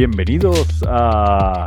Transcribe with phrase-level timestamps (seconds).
[0.00, 1.66] Bienvenidos a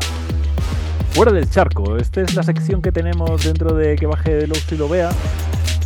[1.12, 1.98] Fuera del Charco.
[1.98, 5.12] Esta es la sección que tenemos dentro de que baje de los y lo vea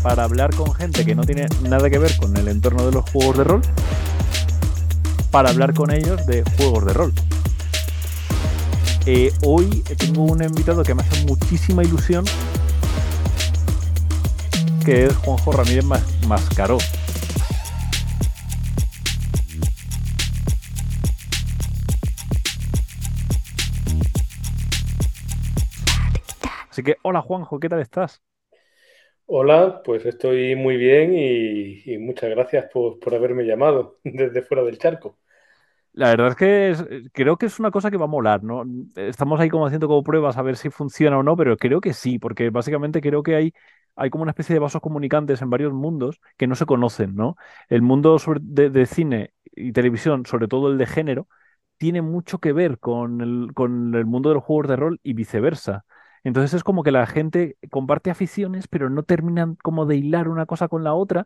[0.01, 3.09] para hablar con gente que no tiene nada que ver con el entorno de los
[3.09, 3.61] juegos de rol,
[5.29, 7.13] para hablar con ellos de juegos de rol.
[9.05, 12.23] Eh, hoy tengo un invitado que me hace muchísima ilusión,
[14.85, 15.83] que es Juanjo Ramírez
[16.25, 16.77] Mascaró.
[26.87, 28.23] Que, hola Juanjo, ¿qué tal estás?
[29.25, 35.17] Hola, pues estoy muy bien y, muchas gracias por, haberme llamado desde fuera del charco.
[35.91, 38.63] La verdad es que creo que es una cosa que va a molar, ¿no?
[38.95, 41.91] Estamos ahí como haciendo como pruebas a ver si funciona o no, pero creo que
[41.91, 43.53] sí, porque básicamente creo que hay,
[43.95, 47.35] hay como una especie de vasos comunicantes en varios mundos que no se conocen, ¿no?
[47.67, 51.27] El mundo de, de, cine y televisión, sobre todo el de género,
[51.77, 55.13] tiene mucho que ver con el, con el mundo de los juegos de rol y
[55.13, 55.85] viceversa.
[56.27, 60.45] Entonces es como que la gente comparte aficiones, pero no terminan como de hilar una
[60.45, 61.25] cosa con la otra.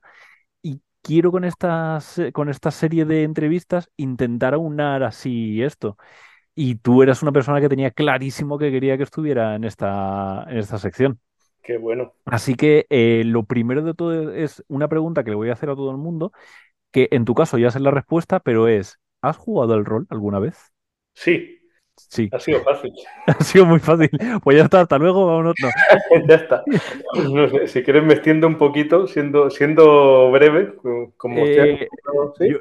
[0.61, 5.97] Y quiero con, estas, con esta serie de entrevistas intentar aunar así esto.
[6.53, 10.57] Y tú eras una persona que tenía clarísimo que quería que estuviera en esta, en
[10.57, 11.19] esta sección.
[11.63, 12.13] Qué bueno.
[12.25, 15.69] Así que eh, lo primero de todo es una pregunta que le voy a hacer
[15.71, 16.31] a todo el mundo,
[16.91, 20.37] que en tu caso ya sé la respuesta, pero es, ¿has jugado al rol alguna
[20.39, 20.71] vez?
[21.13, 21.60] Sí,
[22.09, 22.29] Sí.
[22.31, 22.93] Ha sido fácil.
[23.27, 24.09] ha sido muy fácil.
[24.43, 25.55] Pues ya está, hasta luego, vámonos.
[26.27, 26.63] ya está.
[27.67, 30.73] si quieres me extiendo un poquito, siendo, siendo breve,
[31.17, 31.87] como eh,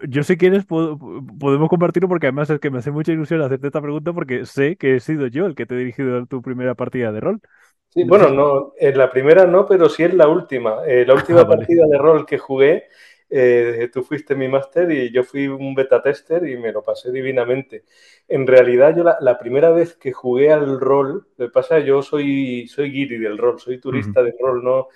[0.08, 3.80] yo, si quieres podemos compartirlo porque además es que me hace mucha ilusión hacerte esta
[3.80, 6.74] pregunta porque sé que he sido yo el que te he dirigido a tu primera
[6.74, 7.40] partida de rol.
[7.88, 10.86] Sí, bueno, no, en la primera no, pero sí en la última.
[10.86, 12.84] Eh, la última ah, partida de rol que jugué
[13.30, 17.12] eh, tú fuiste mi máster y yo fui un beta tester y me lo pasé
[17.12, 17.84] divinamente.
[18.28, 22.66] En realidad, yo la, primera vez que jugué al rol, lo que pasa yo soy,
[22.68, 24.88] soy guiri del rol, soy turista del rol, no,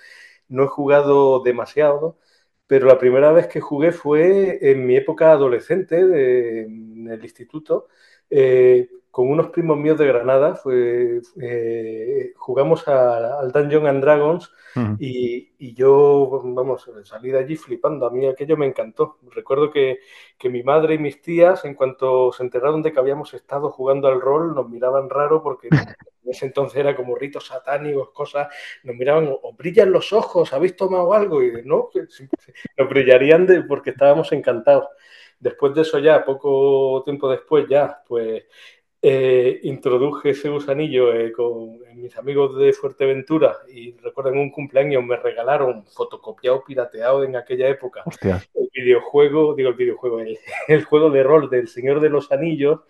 [0.48, 2.18] no he jugado demasiado,
[2.66, 7.88] pero la primera vez que jugué fue en mi época adolescente en el instituto.
[8.30, 14.50] Eh, con unos primos míos de Granada, fue, eh, jugamos al Dungeon and Dragons
[14.98, 18.06] y, yo, vamos, salí de allí flipando.
[18.06, 19.18] A mí aquello me encantó.
[19.30, 20.00] Recuerdo que,
[20.50, 24.20] mi madre y mis tías, en cuanto se enteraron de que habíamos estado jugando al
[24.20, 25.68] rol, nos miraban raro porque
[26.24, 28.48] en ese entonces era como ritos satánicos, cosas,
[28.82, 31.40] nos miraban, o brillan los ojos, ¿habéis tomado algo?
[31.40, 31.88] Y no,
[32.76, 34.88] nos brillarían de, porque estábamos encantados.
[35.38, 38.42] Después de eso ya, poco tiempo después ya, pues
[39.06, 45.04] eh, introduje ese gusanillo eh, con mis amigos de Fuerteventura y recuerdo en un cumpleaños
[45.04, 50.20] me regalaron fotocopiado pirateado en aquella época el videojuego, digo el videojuego,
[50.68, 52.80] el, juego de rol del Señor de los Anillos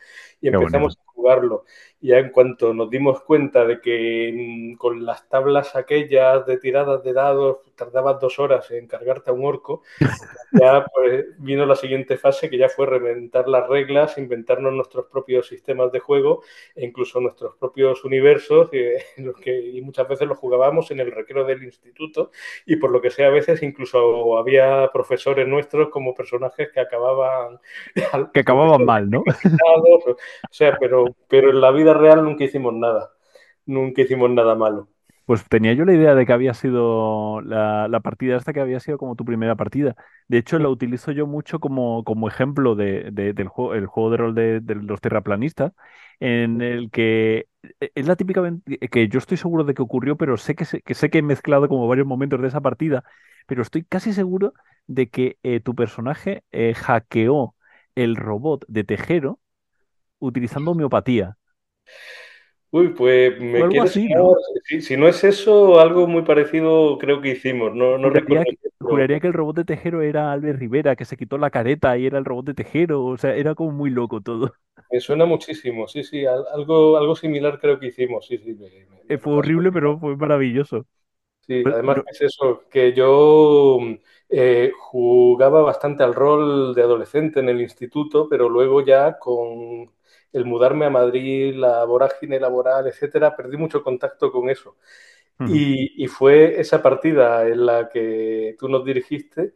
[0.45, 1.65] y empezamos a jugarlo.
[2.03, 6.59] Y ya en cuanto nos dimos cuenta de que mm, con las tablas aquellas de
[6.59, 9.83] tiradas de dados tardabas dos horas en cargarte a un orco,
[10.53, 15.49] ya pues, vino la siguiente fase que ya fue reventar las reglas, inventarnos nuestros propios
[15.49, 16.43] sistemas de juego
[16.77, 21.11] e incluso nuestros propios universos, eh, los que, y muchas veces los jugábamos en el
[21.11, 22.31] recreo del instituto
[22.67, 27.59] y por lo que sea a veces incluso había profesores nuestros como personajes que acababan...
[28.35, 29.25] Que acababan mal, ¿no?
[30.43, 33.11] O sea, pero, pero en la vida real nunca hicimos nada,
[33.67, 34.89] nunca hicimos nada malo.
[35.27, 38.99] Pues tenía yo la idea de que había sido la, partida esta que había sido
[38.99, 39.97] como tu primera partida.
[40.29, 44.17] De hecho, la utilizo yo mucho como, como ejemplo de, del juego, el juego de
[44.19, 45.73] rol de, los terraplanistas,
[46.21, 47.47] en el que
[47.81, 48.43] e, es la típica
[48.91, 51.69] que yo estoy seguro de que ocurrió, pero sé que, que sé que he mezclado
[51.69, 53.03] como varios momentos de esa partida,
[53.47, 54.53] pero estoy casi seguro
[54.87, 57.55] de que eh, tu personaje eh, hackeó
[57.95, 59.41] el robot de Tejero
[60.25, 61.37] utilizando homeopatía.
[62.71, 64.09] Uy, pues me así,
[64.81, 67.73] Si, no es eso, algo muy parecido creo que hicimos.
[67.73, 71.17] No, no juraría, que, juraría que el robot de Tejero era Albert Rivera, que se
[71.17, 73.05] quitó la careta y era el robot de Tejero.
[73.05, 74.55] O sea, era como muy loco todo.
[74.91, 76.27] Me suena muchísimo, sí, sí.
[76.27, 78.59] Algo, algo similar creo que hicimos, sí, sí.
[79.09, 80.85] Eh, fue horrible, pero fue maravilloso.
[81.47, 83.79] Sí, además es eso, que yo
[84.31, 89.93] eh, jugaba bastante al rol de adolescente en el instituto, pero luego ya con
[90.35, 94.77] el mudarme a Madrid, la vorágine laboral, etcétera, perdí mucho contacto con eso.
[95.49, 99.55] y, fue esa partida en la que tú nos dirigiste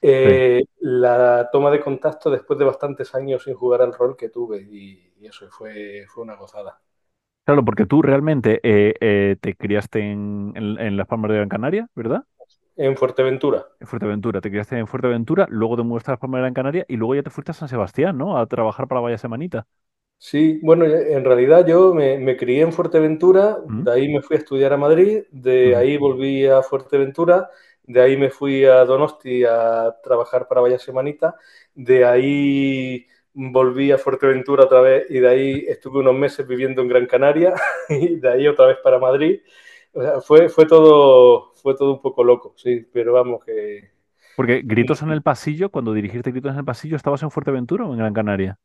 [0.00, 4.62] eh, la toma de contacto después de bastantes años sin jugar al rol que tuve
[4.62, 6.80] y, eso fue, fue una gozada.
[7.44, 12.22] Claro, porque tú realmente eh, eh, te criaste en, Las Palmas de Gran Canaria, ¿verdad?
[12.76, 13.66] En Fuerteventura.
[13.80, 16.84] En Fuerteventura, te criaste en Fuerteventura, luego te mudaste a Las Palmas de Gran Canaria
[16.86, 18.38] y luego ya te fuiste a San Sebastián, ¿no?
[18.38, 19.66] A trabajar para Vaya Semanita.
[20.20, 23.84] Sí, bueno, en realidad yo me, me, crié en Fuerteventura, ¿Mm?
[23.84, 25.78] de ahí me fui a estudiar a Madrid, de Ujú.
[25.78, 27.48] ahí volví a Fuerteventura,
[27.84, 31.36] de ahí me fui a Donosti a trabajar para Vaya Semanita,
[31.72, 36.88] de ahí volví a Fuerteventura otra vez y de ahí estuve unos meses viviendo en
[36.88, 37.54] Gran Canaria
[37.88, 39.40] y de ahí otra vez para Madrid.
[39.92, 43.90] O sea, fue, fue, todo, fue todo un poco loco, sí, pero vamos que...
[44.36, 47.92] Porque Gritos en el Pasillo, cuando dirigiste Gritos en el Pasillo, ¿estabas en Fuerteventura o
[47.92, 48.58] en Gran Canaria?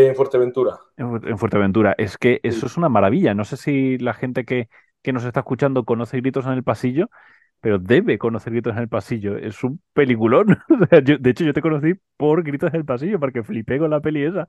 [0.00, 0.80] En Fuerteventura.
[0.96, 1.94] En, en Fuerteventura.
[1.98, 3.34] Es que eso es una maravilla.
[3.34, 4.68] No sé si la gente que,
[5.02, 7.08] que nos está escuchando conoce Gritos en el Pasillo,
[7.60, 9.36] pero debe conocer Gritos en el Pasillo.
[9.38, 10.58] Es un peliculón.
[11.04, 14.00] Yo- de hecho, yo te conocí por Gritos en el Pasillo, porque flipé con la
[14.00, 14.46] peli esa.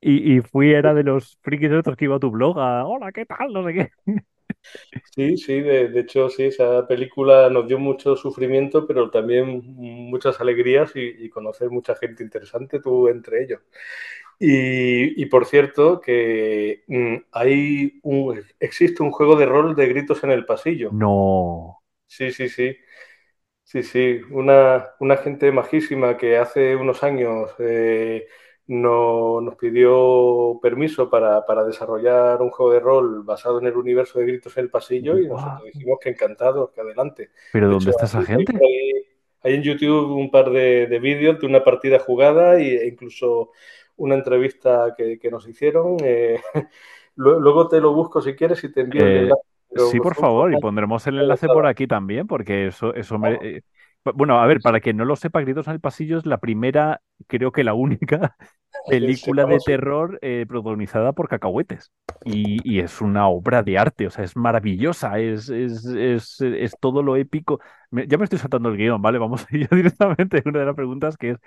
[0.00, 3.12] Y, y fui, era de los frikis estos que iba a tu blog a, hola,
[3.12, 3.52] ¿qué tal?
[3.52, 3.90] No sé qué.
[5.14, 10.40] Sí, sí, de, de, hecho sí, esa película nos dio mucho sufrimiento, pero también muchas
[10.40, 13.60] alegrías y, y conocer mucha gente interesante, tú entre ellos.
[14.44, 20.24] Y, y por cierto, que mm, hay un, existe un juego de rol de gritos
[20.24, 20.96] en el pasillo.
[21.02, 21.82] No.
[22.06, 22.76] Sí, sí, sí.
[23.64, 28.26] Sí, sí, una, una gente majísima que hace unos años eh,
[28.66, 34.18] no, nos pidió permiso para, para, desarrollar un juego de rol basado en el universo
[34.20, 37.30] de Gritos en el Pasillo y nosotros dijimos que encantados, que adelante.
[37.50, 38.52] ¿Pero De dónde hecho, está esa hay gente?
[39.42, 43.50] hay en YouTube un par de, de vídeos de una partida jugada y- e incluso
[44.02, 45.96] una entrevista que, que nos hicieron.
[46.04, 46.40] eh,
[47.16, 49.42] Lue- Luego te lo busco si quieres y te envío el Eh, enlace,
[49.76, 53.62] sí, por favor, y pondremos el enlace por aquí también, porque eso, eso me...
[54.04, 56.38] bu- bueno, a ver, para quien no lo sepa, Gritos en el Pasillo es la
[56.38, 58.36] primera, creo que la única
[58.88, 61.92] película de terror eh, protagonizada por Cacahuetes.
[62.24, 66.78] Y, y es una obra de arte, o sea, es maravillosa, es, es, es, es
[66.78, 67.60] todo lo épico.
[67.90, 69.18] Me- ya me estoy saltando el guion, ¿vale?
[69.18, 71.38] Vamos a ir directamente a una de las preguntas que es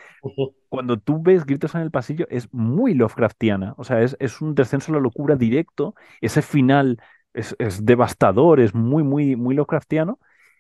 [0.70, 3.74] cuando tú ves Gritos en el Pasillo, es muy Lovecraftiana.
[3.78, 5.96] O sea, es, es un descenso a la locura directo.
[6.22, 7.00] Ese final
[7.34, 10.20] es, es devastador, es muy, muy, muy Lovecraftiano.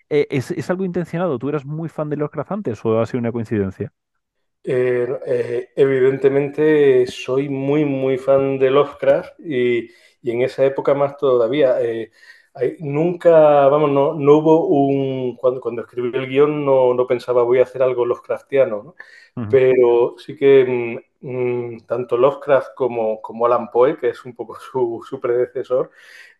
[0.10, 1.40] Eh, ¿es, es algo intencionado?
[1.40, 3.94] ¿Tú eras muy fan de Lovecraft antes o ha sido una coincidencia?
[4.68, 9.90] Eh, eh, evidentemente soy muy, muy fan de Lovecraft y,
[10.24, 11.76] y en esa época más todavía.
[11.78, 15.36] Hay- nunca, vamos, no, no hubo un...
[15.38, 18.96] Cuando, cuando escribí el guion no, no pensaba voy a hacer algo Lovecraftiano, ¿no?
[19.48, 21.28] Pero sí que mm,
[21.76, 25.92] mm, tanto Lovecraft como, como Alan Poe, que es un poco su, su predecesor,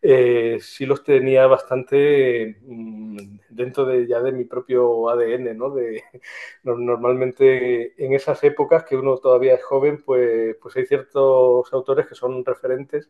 [0.08, 3.18] eh, sí los tenía bastante mm,
[3.50, 5.72] dentro de ya de mi propio ADN, ¿no?
[5.72, 6.04] De,
[6.64, 12.16] Normalmente en esas épocas que uno todavía es joven, pues, pues hay ciertos autores que
[12.16, 13.10] son referentes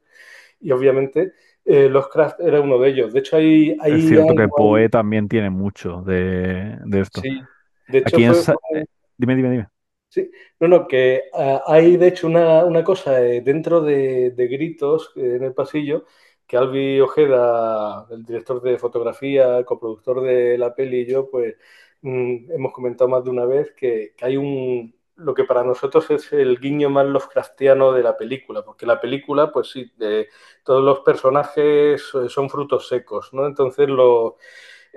[0.61, 1.33] y obviamente
[1.65, 3.13] eh, Lovecraft era uno de ellos.
[3.13, 7.21] De hecho, hay, Es hay cierto que algo Poe también tiene mucho de, de esto.
[7.21, 7.41] sí.
[7.87, 8.33] De hecho, Aquí en...
[8.33, 8.85] fue, eh,
[9.17, 9.67] dime, dime, dime.
[10.09, 10.31] Sí,
[10.61, 15.11] no, no, que uh, hay de hecho una, una cosa eh, dentro de, de Gritos
[15.17, 16.05] eh, en el pasillo
[16.47, 21.55] que Albi Ojeda, el director de fotografía, el coproductor de la peli y yo, pues
[22.01, 26.09] mm, hemos comentado más de una vez que, que, hay un, lo que para nosotros
[26.11, 30.27] es el guiño más Lovecraftiano de la película, porque la película, pues sí, de,
[30.63, 33.45] todos los personajes son frutos secos, ¿no?
[33.47, 34.37] Entonces lo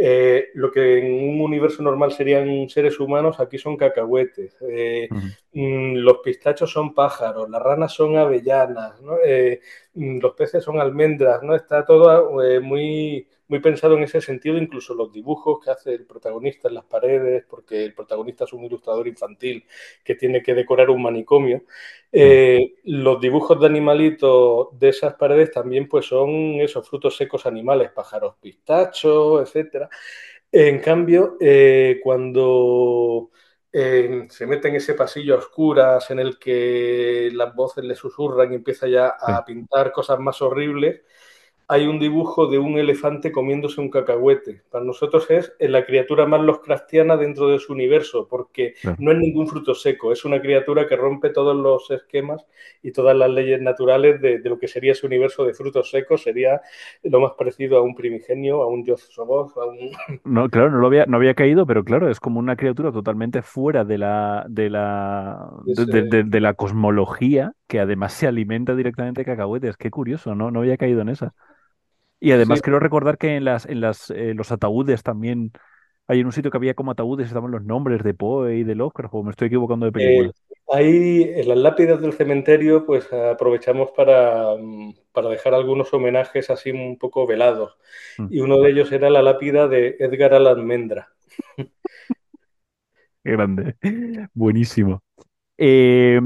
[0.00, 4.56] eh, lo que en un universo normal serían seres humanos, aquí son cacahuetes.
[4.60, 5.08] Eh,
[5.52, 9.16] mm, los pistachos son pájaros, las ranas son avellanas, ¿no?
[9.24, 9.60] eh,
[9.98, 11.54] los peces son almendras, ¿no?
[11.54, 16.06] Está todo eh, muy, muy pensado en ese sentido, incluso los dibujos que hace el
[16.06, 19.64] protagonista en las paredes, porque el protagonista es un ilustrador infantil
[20.04, 21.62] que tiene que decorar un manicomio.
[22.12, 27.90] Eh, los dibujos de animalitos de esas paredes también pues son esos frutos secos animales,
[27.92, 29.88] pájaros pistachos, etcétera.
[30.52, 33.30] En cambio, eh, cuando
[33.72, 38.52] eh, se mete en ese pasillo a oscuras en el que las voces le susurran
[38.52, 41.02] y empieza ya a pintar cosas más horribles,
[41.70, 44.62] hay un dibujo de un elefante comiéndose un cacahuete.
[44.70, 49.46] Para nosotros es la criatura más Lovecraftiana dentro de su universo, porque no es ningún
[49.48, 52.46] fruto seco, es una criatura que rompe todos los esquemas
[52.82, 56.22] y todas las leyes naturales de, de lo que sería ese universo de frutos secos.
[56.22, 56.60] Sería
[57.02, 59.78] lo más parecido a un primigenio, a un dios Soboz, a un...
[60.24, 63.40] No, claro, no lo había, no había caído, pero claro, es como una criatura totalmente
[63.40, 68.26] fuera de la, de la, de, Ese, de- de- de la cosmología, que además se
[68.26, 69.78] alimenta directamente de cacahuetes.
[69.78, 70.50] Qué curioso, ¿no?
[70.50, 71.34] No había caído en esa.
[72.20, 75.52] Y sí, además creo recordar que en las, en las, eh, los ataúdes también
[76.08, 78.74] hay en un sitio que había como ataúdes, estaban los nombres de Poe y de
[78.74, 80.32] Lovecraft, o me estoy equivocando de Eh, película.
[80.68, 86.70] ahí en las lápidas del cementerio, pues aprovechamos para, mm, para dejar algunos homenajes así
[86.70, 87.76] un poco velados.
[88.18, 91.08] Mm, Y uno de ellos era la lápida de Edgar Allan Mendra.
[93.24, 93.76] qué grande.
[94.34, 95.02] Buenísimo.
[95.58, 96.20] Eh,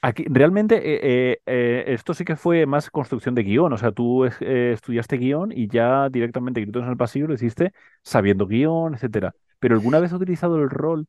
[0.00, 3.72] Aquí, realmente, eh, eh, eh, esto sí que fue más construcción de guion.
[3.72, 8.46] O sea, tú estudiaste guion y ya directamente gritos en el pasillo lo hiciste sabiendo
[8.46, 9.34] guion, etcétera.
[9.58, 11.06] Pero ¿alguna vez has utilizado el rol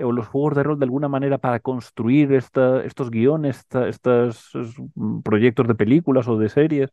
[0.00, 4.52] o los juegos de rol de alguna manera para construir estos guiones, estos
[4.94, 6.90] mm, proyectos de películas o de series?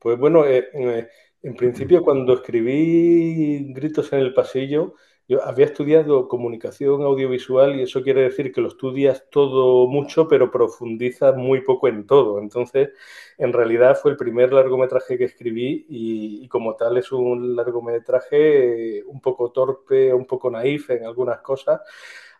[0.00, 4.94] Pues bueno, en principio cuando escribí Gritos en el pasillo,
[5.30, 10.50] yo había estudiado comunicación audiovisual y eso quiere decir que lo estudias todo mucho, pero
[10.50, 12.40] profundizas muy poco en todo.
[12.40, 12.90] Entonces,
[13.38, 19.04] en realidad fue el primer largometraje que escribí y, como tal es un largometraje eh,
[19.06, 21.80] un poco torpe, un poco naif en algunas cosas,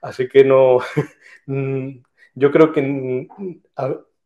[0.02, 0.78] así que no,
[1.46, 1.90] mm,
[2.34, 3.28] yo creo que mm,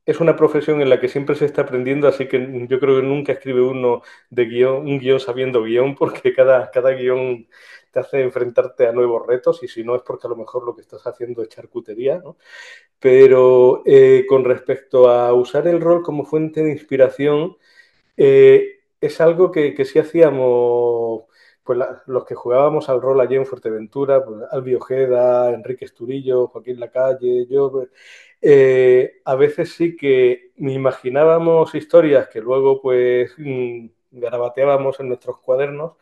[0.06, 3.06] es una profesión en la que siempre se está aprendiendo, así que yo creo que
[3.06, 7.46] nunca escribe uno de guion, un guion sabiendo guion, porque cada, cada guion
[7.94, 10.74] te hace enfrentarte a nuevos retos y si no es porque a lo mejor lo
[10.74, 12.36] que estás haciendo es charcutería, ¿no?
[12.98, 17.56] Pero eh, con respecto a usar el rol como fuente de inspiración,
[18.16, 21.24] eh, es algo que, sí hacíamos
[21.64, 26.80] pues los que jugábamos al rol allí en Fuerteventura, pues, Albi Ojeda, Enrique Esturillo, Joaquín
[26.80, 27.84] Lacalle, yo,
[28.42, 35.94] eh, a veces sí que imaginábamos historias que luego pues mm, garabateábamos en nuestros cuadernos,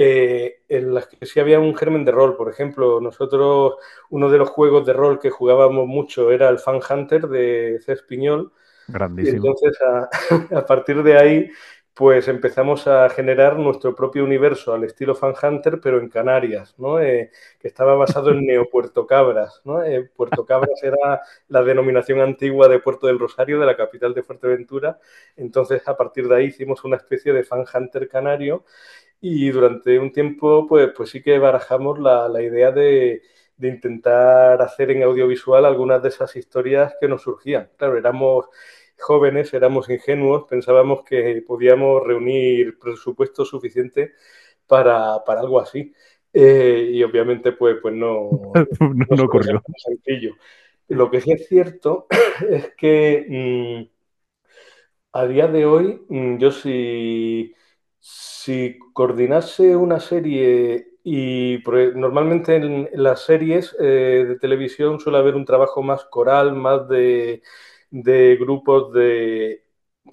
[0.00, 2.36] eh, en las que sí había un germen de rol.
[2.36, 3.74] Por ejemplo, nosotros,
[4.10, 8.02] uno de los juegos de rol que jugábamos mucho era el Fan Hunter de Cés
[8.02, 8.52] Piñol,
[8.86, 9.48] y Grandísimo.
[9.48, 10.08] entonces a,
[10.56, 11.50] a partir de ahí
[11.98, 17.00] pues empezamos a generar nuestro propio universo al estilo Fan Hunter, pero en Canarias, ¿no?
[17.00, 19.60] Eh, que estaba basado en Neo Puerto Cabras.
[19.64, 19.82] ¿no?
[19.82, 24.22] Eh, Puerto Cabras era la denominación antigua de Puerto del Rosario, de la capital de
[24.22, 25.00] Fuerteventura.
[25.36, 28.64] Entonces, a partir de ahí hicimos una especie de Fan Hunter canario
[29.20, 33.22] y durante un tiempo, pues, pues sí que barajamos la, la idea de,
[33.56, 37.70] de, intentar hacer en audiovisual algunas de esas historias que nos surgían.
[37.76, 38.46] Claro, éramos
[38.98, 44.12] jóvenes, éramos ingenuos, pensábamos que podíamos reunir presupuesto suficiente
[44.66, 45.92] para, para algo así.
[46.32, 48.30] Eh, y obviamente, pues, pues no,
[48.80, 49.62] No, no ocurrió.
[49.76, 50.36] sencillo.
[50.88, 52.06] Lo que sí es cierto
[52.50, 53.98] es que mmm,
[55.12, 57.54] a día de hoy, mm, yo si,
[58.00, 61.58] si coordinase una serie y
[61.94, 67.42] normalmente en, las series eh, de televisión suele haber un trabajo más coral, más de,
[67.90, 69.64] de, grupos de...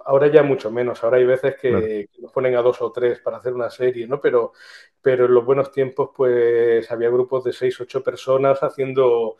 [0.05, 1.85] Ahora ya mucho menos, ahora hay veces Claro.
[1.87, 4.19] que, que nos ponen a dos o tres para hacer una serie, ¿no?
[4.21, 4.53] Pero,
[5.01, 9.37] pero en los buenos tiempos pues había grupos de seis, ocho personas haciendo,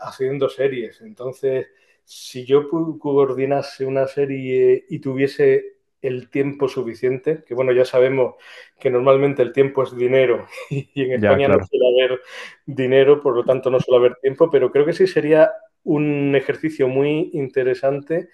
[0.00, 1.00] haciendo series.
[1.02, 1.68] Entonces
[2.04, 8.36] si yo coordinase una serie y tuviese el tiempo suficiente, que bueno, ya sabemos
[8.78, 12.20] que normalmente el tiempo es dinero y en Ya, España no suele haber
[12.66, 15.50] dinero, por lo tanto no suele haber tiempo, pero creo que sí sería
[15.84, 18.28] un ejercicio muy interesante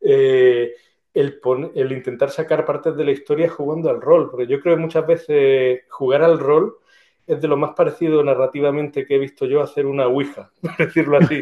[0.00, 0.74] eh,
[1.14, 1.40] el,
[1.74, 5.06] el, intentar sacar partes de la historia jugando al rol, porque yo creo que muchas
[5.06, 6.76] veces jugar al rol
[7.26, 11.18] es de lo más parecido narrativamente que he visto yo hacer una Ouija, por decirlo
[11.18, 11.40] así.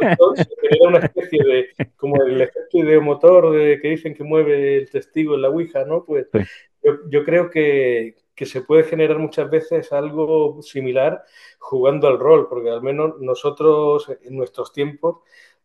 [0.00, 4.90] Entonces, era una especie de, como el efecto ideomotor de, que dicen que mueve el
[4.90, 6.04] testigo en la Ouija, ¿no?
[6.04, 6.40] Pues Sí.
[6.82, 11.24] yo, yo creo que, que, se puede generar muchas veces algo similar
[11.58, 15.18] jugando al rol, porque al menos nosotros en nuestros tiempos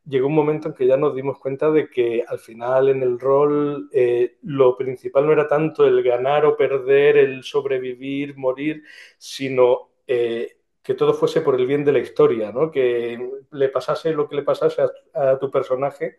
[0.05, 3.19] llegó un momento en que ya nos dimos cuenta de que al final en el
[3.19, 8.83] rol eh, lo principal no era tanto el ganar o perder, el sobrevivir, morir,
[9.17, 12.71] sino eh, que todo fuese por el bien de la historia, ¿no?
[12.71, 13.19] que
[13.51, 16.17] le pasase lo que le pasase a, a tu personaje,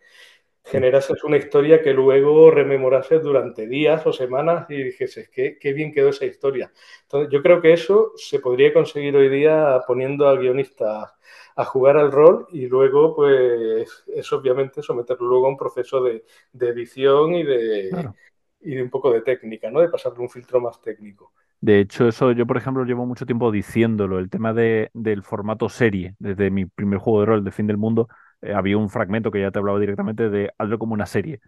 [0.66, 5.92] generases una historia que luego rememorases durante días o semanas y dijese, qué, qué bien
[5.92, 6.72] quedó esa historia.
[7.02, 11.12] Entonces, yo creo que eso se podría conseguir hoy día poniendo a guionistas
[11.56, 16.24] a jugar al rol y luego, pues, es obviamente someterlo luego a un proceso de,
[16.52, 18.14] de edición y de, Claro.
[18.60, 19.80] y de un poco de técnica, ¿no?
[19.80, 21.32] De pasarle un filtro más técnico.
[21.60, 25.68] De hecho, eso yo, por ejemplo, llevo mucho tiempo diciéndolo, el tema de, del formato
[25.68, 26.14] serie.
[26.18, 28.08] Desde mi primer juego de rol, de Fin del Mundo,
[28.42, 31.40] eh, había un fragmento que ya te hablaba directamente de hazlo como una serie.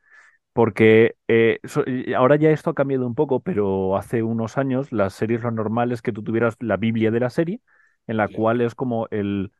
[0.52, 1.84] Porque eh, so,
[2.16, 5.92] ahora ya esto ha cambiado un poco, pero hace unos años las series lo normal
[5.92, 7.60] es que tú tuvieras la Biblia de la serie,
[8.06, 9.52] en la cual es como el,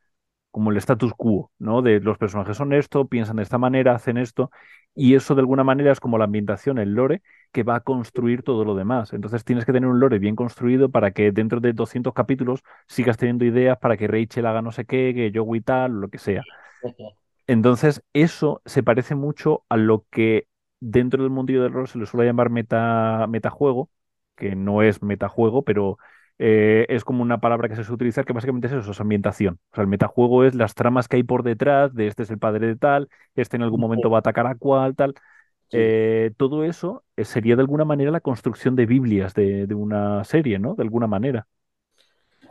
[0.51, 1.81] como el status quo, ¿no?
[1.81, 4.51] De los personajes son esto, piensan de esta manera, hacen esto,
[4.95, 8.43] y eso de alguna manera es como la ambientación, el lore, que va a construir
[8.43, 9.13] todo lo demás.
[9.13, 13.17] Entonces tienes que tener un lore bien construido para que dentro de 200 capítulos sigas
[13.17, 16.47] teniendo ideas para que Rachel haga no sé qué, que Joey tal, lo que sea.
[17.47, 20.47] Entonces eso se parece mucho a lo que
[20.79, 23.89] dentro del mundillo del rol se le suele llamar meta, metajuego,
[24.35, 25.97] que no es metajuego, pero
[26.39, 29.59] eh, es como una palabra que se suele utilizar que básicamente es eso, es ambientación.
[29.71, 32.39] O sea, el metajuego es las tramas que hay por detrás de este es el
[32.39, 35.15] padre de tal, este en algún momento va a atacar a cual, tal.
[35.71, 35.77] Sí.
[35.77, 40.23] Eh, todo eso eh, sería de alguna manera la construcción de Biblias de, de una
[40.23, 40.75] serie, ¿no?
[40.75, 41.47] De alguna manera.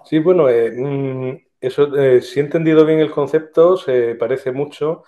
[0.04, 1.90] Sí, bueno, eh, mm, eso,
[2.20, 5.04] si he entendido bien el concepto, se parece mucho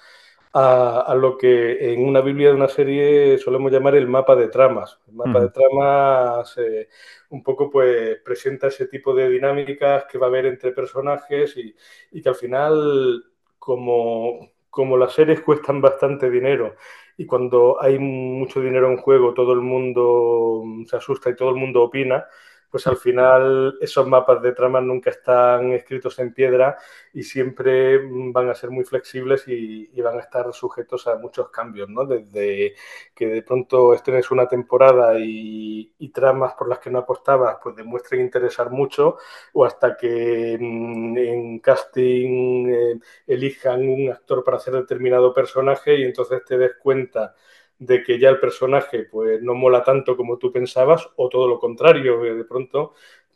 [0.52, 4.48] a, a lo que en una Biblia de una serie solemos llamar el mapa de
[4.48, 5.00] tramas.
[5.08, 6.88] El mapa de tramas eh,
[7.30, 11.74] un poco pues presenta ese tipo de dinámicas que va a haber entre personajes y,
[12.12, 13.24] y que al final,
[13.58, 16.76] como, como las series cuestan bastante dinero
[17.16, 21.56] y cuando hay mucho dinero en juego, todo el mundo se asusta y todo el
[21.56, 22.26] mundo opina
[22.70, 26.78] pues al final esos mapas de tramas nunca están escritos en piedra
[27.12, 27.98] y siempre
[28.32, 32.06] van a ser muy flexibles y, van a estar sujetos a muchos cambios, ¿no?
[32.06, 32.74] Desde
[33.14, 38.20] que de pronto estrenes una temporada y, tramas por las que no apostabas pues demuestren
[38.22, 39.18] interesar mucho
[39.52, 46.02] o hasta que en, en casting eh, elijan un actor para hacer determinado personaje y
[46.02, 47.34] entonces te des cuenta
[47.80, 51.58] de que ya el personaje pues no mola tanto como tú pensabas o todo lo
[51.60, 52.94] contrario, de pronto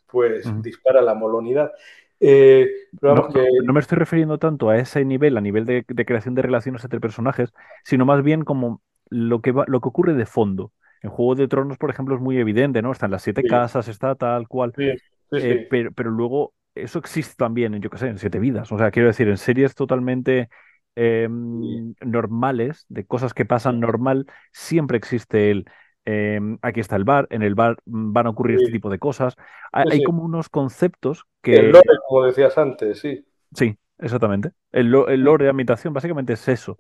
[0.08, 1.72] pues dispara la molonidad.
[2.20, 2.68] Eh,
[3.08, 3.48] No, que...
[3.72, 7.00] me estoy refiriendo tanto a ese nivel, a nivel de, de creación de relaciones entre
[7.00, 7.52] personajes,
[7.84, 10.72] sino más bien como lo que va, lo que ocurre de fondo.
[11.02, 12.92] En Juego de Tronos, por ejemplo, es muy evidente, ¿no?
[12.92, 14.74] Están las siete Sí, casas, está tal cual.
[14.76, 14.92] sí,
[15.30, 18.72] sí, Eh, pero, pero luego eso existe también en, yo qué sé, en Siete Vidas.
[18.72, 20.48] O sea, quiero decir, en series totalmente
[20.96, 25.64] eh, sí, normales, de cosas que pasan normal, siempre existe el,
[26.04, 28.98] eh, aquí está el bar, en el bar mm, van a ocurrir este tipo de
[28.98, 29.36] cosas.
[29.72, 30.04] Hay, sí, hay sí.
[30.04, 33.24] como unos conceptos El que, lore, como decías antes, sí.
[33.54, 34.50] sí, exactamente.
[34.72, 36.76] El, el lore de ambientación básicamente es eso.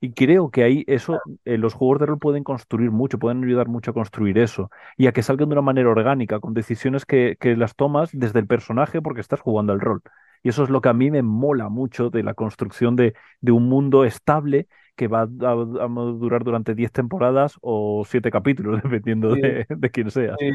[0.00, 3.66] Y creo que ahí eso, eh, los juegos de rol pueden construir mucho, pueden ayudar
[3.66, 7.36] mucho a construir eso y a que salgan de una manera orgánica, con decisiones que,
[7.40, 10.02] que las tomas desde el personaje porque estás jugando al rol.
[10.42, 13.52] Y eso es lo que a mí me mola mucho de la construcción de, de
[13.52, 18.82] un mundo estable que va a, a- a durar durante 10 temporadas o 7 capítulos,
[18.82, 20.38] dependiendo Sí, de, de quién seas.
[20.38, 20.50] sí.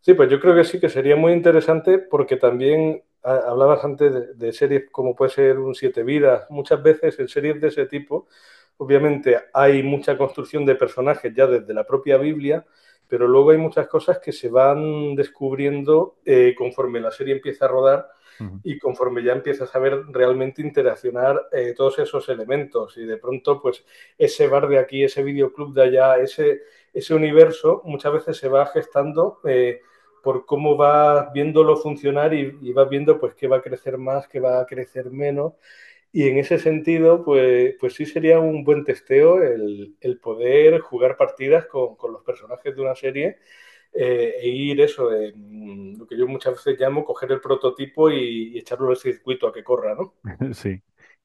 [0.00, 4.12] Sí, pues yo creo que sí, que sería muy interesante porque también a- hablabas antes
[4.14, 6.46] de, de series como puede ser un Siete Vidas.
[6.50, 8.28] Muchas veces en series de ese tipo,
[8.78, 12.66] obviamente hay mucha construcción de personajes ya desde la propia Biblia,
[13.08, 17.68] pero luego hay muchas cosas que se van descubriendo eh, conforme la serie empieza a
[17.68, 18.08] rodar
[18.62, 23.60] Y conforme ya empiezas a ver realmente interaccionar eh, todos esos elementos y de pronto
[23.60, 23.84] pues
[24.18, 28.66] ese bar de aquí, ese videoclub de allá, ese, ese universo muchas veces se va
[28.66, 29.80] gestando eh,
[30.22, 34.26] por cómo vas viéndolo funcionar y, y, vas viendo pues qué va a crecer más,
[34.26, 35.52] qué va a crecer menos.
[36.12, 41.16] Y en ese sentido, pues, pues sí sería un buen testeo el, el poder jugar
[41.16, 43.38] partidas con, con, los personajes de una serie
[43.98, 48.10] eh, e ir eso, de, mm, lo que yo muchas veces llamo coger el prototipo
[48.10, 50.14] y, y echarlo al circuito a que corra, ¿no?
[50.54, 50.82] Sí.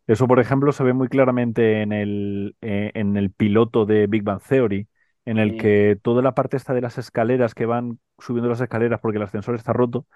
[0.07, 4.23] Eso, por ejemplo, se ve muy claramente en el, eh, en el piloto de Big
[4.23, 4.87] Bang Theory,
[5.25, 8.99] en el que toda la parte esta de las escaleras que van subiendo las escaleras
[8.99, 10.07] porque el ascensor está roto,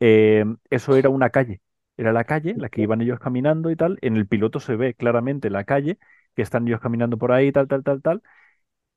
[0.00, 1.60] eh, eso era una calle.
[1.96, 3.98] Era la calle, la que iban ellos caminando y tal.
[4.02, 5.98] En el piloto se ve claramente la calle,
[6.36, 8.22] que están ellos caminando por ahí, tal, tal, tal, tal.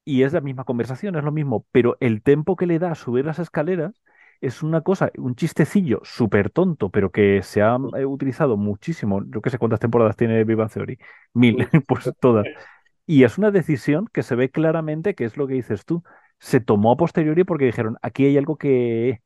[0.03, 2.95] Y es la misma conversación, es lo mismo, pero el tempo que le da a
[2.95, 4.01] subir las escaleras
[4.41, 9.21] es una cosa, un chistecillo súper tonto, pero que se ha eh, utilizado muchísimo.
[9.27, 10.97] Yo qué sé cuántas temporadas tiene Viva Theory.
[11.33, 12.49] Mil, pues todas.
[13.07, 16.03] Y es una decisión que se ve claramente que es lo que dices tú.
[16.39, 19.21] Se tomó a posteriori porque dijeron, aquí hay algo que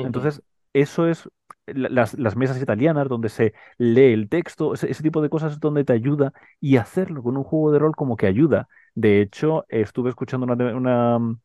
[0.00, 1.28] entonces, eso es
[1.66, 5.54] la- las, las mesas italianas donde se lee el texto, ese, ese tipo de cosas
[5.54, 8.68] es donde te ayuda y hacerlo con un juego de rol como que ayuda.
[8.96, 11.40] De hecho, estuve escuchando una, una, mm,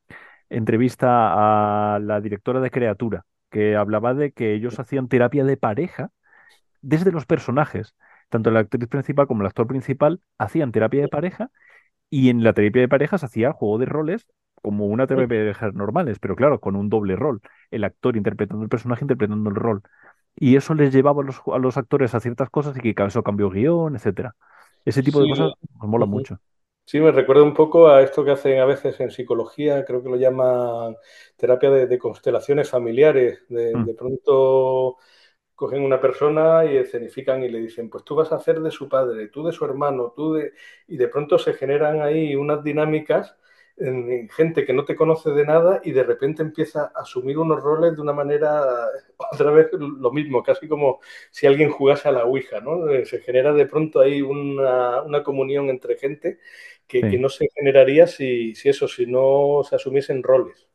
[0.50, 6.12] entrevista a la directora de Creatura que hablaba de que ellos hacían terapia de pareja
[6.82, 7.96] desde los personajes.
[8.30, 11.52] Tanto la actriz principal como el actor principal hacían terapia de pareja
[12.10, 14.26] y en la terapia de parejas hacía juego de roles
[14.62, 17.42] como una terapia de parejas normales, pero claro, con un doble rol.
[17.72, 19.82] El actor interpretando el personaje, interpretando el rol.
[20.38, 23.24] Y eso les llevaba a los, a los actores a ciertas cosas y que eso
[23.24, 24.36] cambió guion, etcétera.
[24.86, 26.40] Ese tipo de cosas nos mola mucho.
[26.92, 30.10] Sí, me recuerda un poco a esto que hacen a veces en psicología, creo que
[30.10, 30.96] lo llaman
[31.38, 33.42] terapia de, de constelaciones familiares.
[33.50, 34.98] De, Mm, de pronto
[35.56, 38.90] cogen una persona y escenifican y le dicen, pues tú vas a hacer de su
[38.90, 40.54] padre, tú de su hermano, tú de...
[40.88, 43.38] Y de pronto se generan ahí unas dinámicas
[43.82, 47.38] en, en gente que no te conoce de nada y de repente empieza a asumir
[47.38, 48.64] unos roles de una manera,
[49.34, 51.00] otra vez lo mismo, casi como
[51.32, 52.90] si alguien jugase a la Ouija, ¿no?
[52.90, 56.40] Eh, Se genera de pronto ahí una, una comunión entre gente
[56.88, 60.68] que, que, no se generaría si, si eso, si no se asumiesen roles.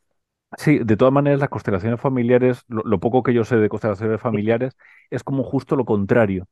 [0.59, 4.21] Sí, de todas maneras, las constelaciones familiares, lo, lo poco que yo sé de constelaciones
[4.21, 4.77] familiares,
[5.11, 6.47] es como justo lo contrario.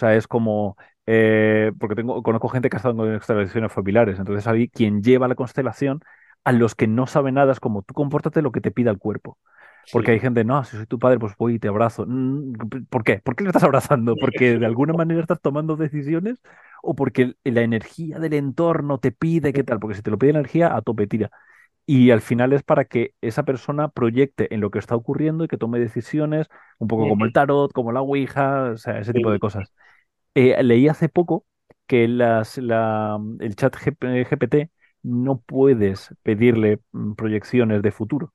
[0.00, 4.18] O sea, es como, eh, porque tengo, conozco gente que ha estado en constelaciones familiares,
[4.18, 6.00] entonces ahí quien lleva la constelación,
[6.42, 8.98] a los que no saben nada, es como, tú compórtate lo que te pida el
[8.98, 9.36] cuerpo.
[9.90, 12.06] Porque hay gente, no, si soy tu padre, pues voy y te abrazo.
[12.06, 12.52] Mm,
[12.88, 13.18] ¿Por qué?
[13.18, 14.16] ¿Por qué le estás abrazando?
[14.16, 16.40] ¿Porque de alguna manera estás tomando decisiones
[16.82, 19.80] o porque la energía del entorno te pide qué tal?
[19.80, 21.30] Porque si te lo pide la energía, a tope tira.
[21.86, 25.48] Y al final es para que esa persona proyecte en lo que está ocurriendo y
[25.48, 29.30] que tome decisiones, un poco como el tarot, como la Ouija, o sea, ese tipo
[29.32, 29.72] de cosas.
[30.34, 31.46] Eh, leí hace poco
[31.86, 34.70] que las, la- el chat GP GPT
[35.02, 38.32] no puedes pedirle mm, proyecciones de futuro.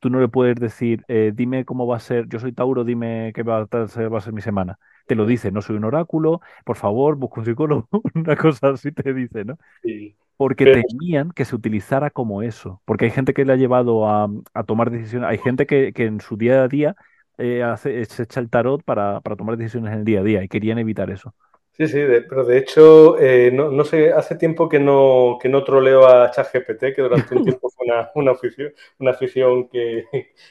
[0.00, 3.32] Tú no le puedes decir, eh, dime cómo va a ser, yo soy Tauro, dime
[3.34, 4.78] qué va a ser, va a ser mi semana.
[5.06, 8.92] Te lo dice, no soy un oráculo, por favor, busca un psicólogo, una cosa así
[8.92, 9.56] te dice, ¿no?
[9.82, 10.16] sí.
[10.38, 14.08] Porque Pero temían que se utilizara como eso, porque hay gente que le ha llevado
[14.08, 16.96] a, a tomar decisiones, hay gente que, que en su día a día
[17.38, 20.44] eh, hace, se echa el tarot para, para tomar decisiones en el día a día
[20.44, 21.34] y querían evitar eso.
[21.72, 25.48] Sí, sí, de- pero de hecho, eh, no, no sé, hace tiempo que no, que
[25.48, 30.04] no troleo a ChatGPT, que durante un tiempo fue una, una afición, una afición que,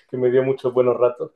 [0.09, 1.33] que me dio muchos buenos ratos,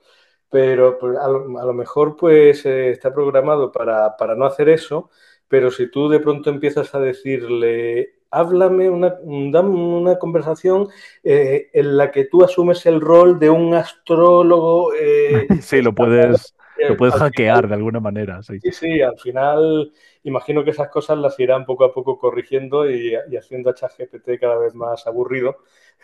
[0.49, 4.69] pero pues, a, lo, a lo mejor pues eh, está programado para, para no hacer
[4.69, 5.09] eso,
[5.49, 9.15] pero si tú de pronto empiezas a decirle, háblame, una,
[9.51, 10.87] dame una conversación
[11.23, 16.55] eh, en la que tú asumes el rol de un astrólogo eh, Sí, lo puedes,
[16.85, 18.63] lo puedes final hackear de alguna manera, sí.
[18.63, 19.91] Sí, sí, al final
[20.23, 24.39] imagino que esas cosas las irán poco a poco corrigiendo y, y haciendo a ChatGPT
[24.39, 25.57] cada vez más aburrido.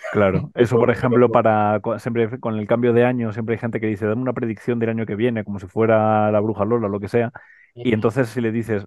[0.10, 3.80] Claro, eso por ejemplo para cu- siempre con el cambio de año siempre hay gente
[3.82, 6.88] que dice dame una predicción del año que viene como si fuera la bruja Lola
[6.88, 7.34] o lo que sea
[7.82, 8.86] y entonces si le dices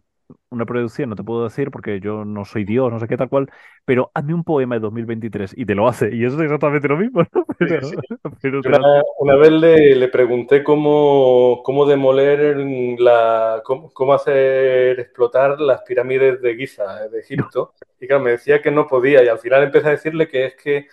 [0.50, 3.28] una predicción no te puedo decir porque yo no soy Dios no sé qué tal
[3.28, 3.50] cual
[3.84, 6.96] pero hazme un poema de 2023 y te lo hace y eso es exactamente lo
[6.96, 7.44] mismo ¿no?
[7.58, 7.96] sí, sí.
[8.22, 12.56] pero, pero te Una, una vez le, le pregunté cómo, cómo demoler
[12.98, 18.62] la, cómo, cómo hacer explotar las pirámides de Giza, de Egipto, y claro, me decía
[18.62, 20.86] que no podía, y al final empecé a decirle que es que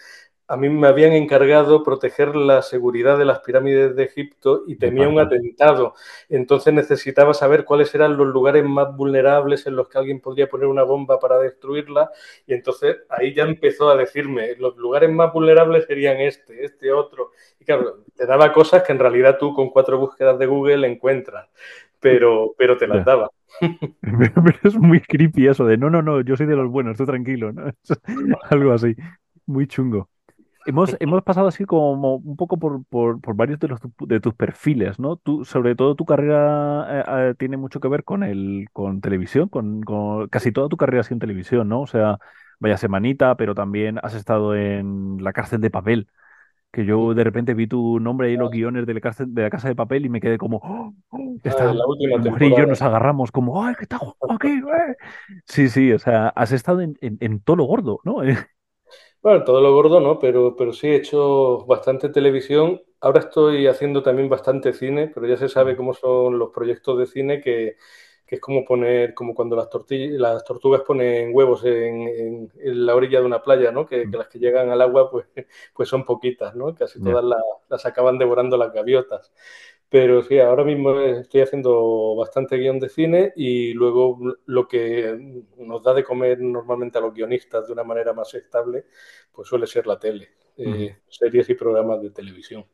[0.49, 5.09] a mí me habían encargado proteger la seguridad de las pirámides de Egipto y temía
[5.09, 5.93] un atentado.
[6.29, 10.67] Entonces necesitaba saber cuáles eran los lugares más vulnerables en los que alguien podría poner
[10.67, 12.11] una bomba para destruirla.
[12.45, 17.31] Y entonces ahí ya empezó a decirme, los lugares más vulnerables serían este, este otro.
[17.59, 21.49] Y claro, te daba cosas que en realidad tú con cuatro búsquedas de Google encuentras,
[21.99, 23.29] pero, pero te las daba.
[24.01, 26.97] pero, pero es muy creepy eso de no no no yo soy de los buenos
[26.97, 27.71] tú tranquilo ¿no?
[28.49, 28.93] algo así
[29.45, 30.09] muy chungo
[30.69, 34.33] Hemos, hemos pasado así como un poco por, por, por varios de, los, de tus
[34.35, 35.15] perfiles, ¿no?
[35.15, 39.47] Tú, sobre todo tu carrera eh, eh, tiene mucho que ver con el, con televisión,
[39.47, 41.81] con, con casi toda tu carrera ha sido en televisión, ¿no?
[41.83, 42.17] O sea,
[42.59, 46.09] vaya semanita, pero también has estado en La Cárcel de Papel,
[46.71, 49.43] que yo de repente vi tu nombre ahí en los guiones de la cárcel, de
[49.43, 50.93] la Casa de Papel y me quedé como, ¡Oh!
[51.09, 51.37] ¡Oh!
[51.45, 52.67] Ah, está, la última mujer y yo temporada.
[52.67, 53.99] nos agarramos como, ¡ay, qué está
[54.29, 54.49] aquí!
[54.49, 54.95] eh!".
[55.47, 58.17] Sí, sí, o sea, has estado en, en, en todo lo gordo, ¿no?
[59.21, 62.81] Bueno, todo lo gordo no, pero, pero sí he hecho bastante televisión.
[63.01, 67.07] Ahora estoy haciendo también bastante cine, pero ya se sabe cómo son los proyectos de
[67.07, 67.77] cine, que,
[68.25, 72.95] que es como poner, como cuando las, las tortugas ponen huevos en, en- en la
[72.95, 73.85] orilla de una playa, ¿no?
[73.85, 75.25] Que, que las que llegan al agua pues,
[75.73, 76.73] pues son poquitas, ¿no?
[76.75, 79.31] Casi todas las, las acaban devorando las gaviotas.
[79.89, 85.81] Pero sí, ahora mismo estoy haciendo bastante guion de cine y luego lo que nos
[85.83, 88.85] da de comer normalmente a los guionistas de una manera más estable,
[89.31, 92.65] pues suele ser la tele, eh, series y programas de televisión.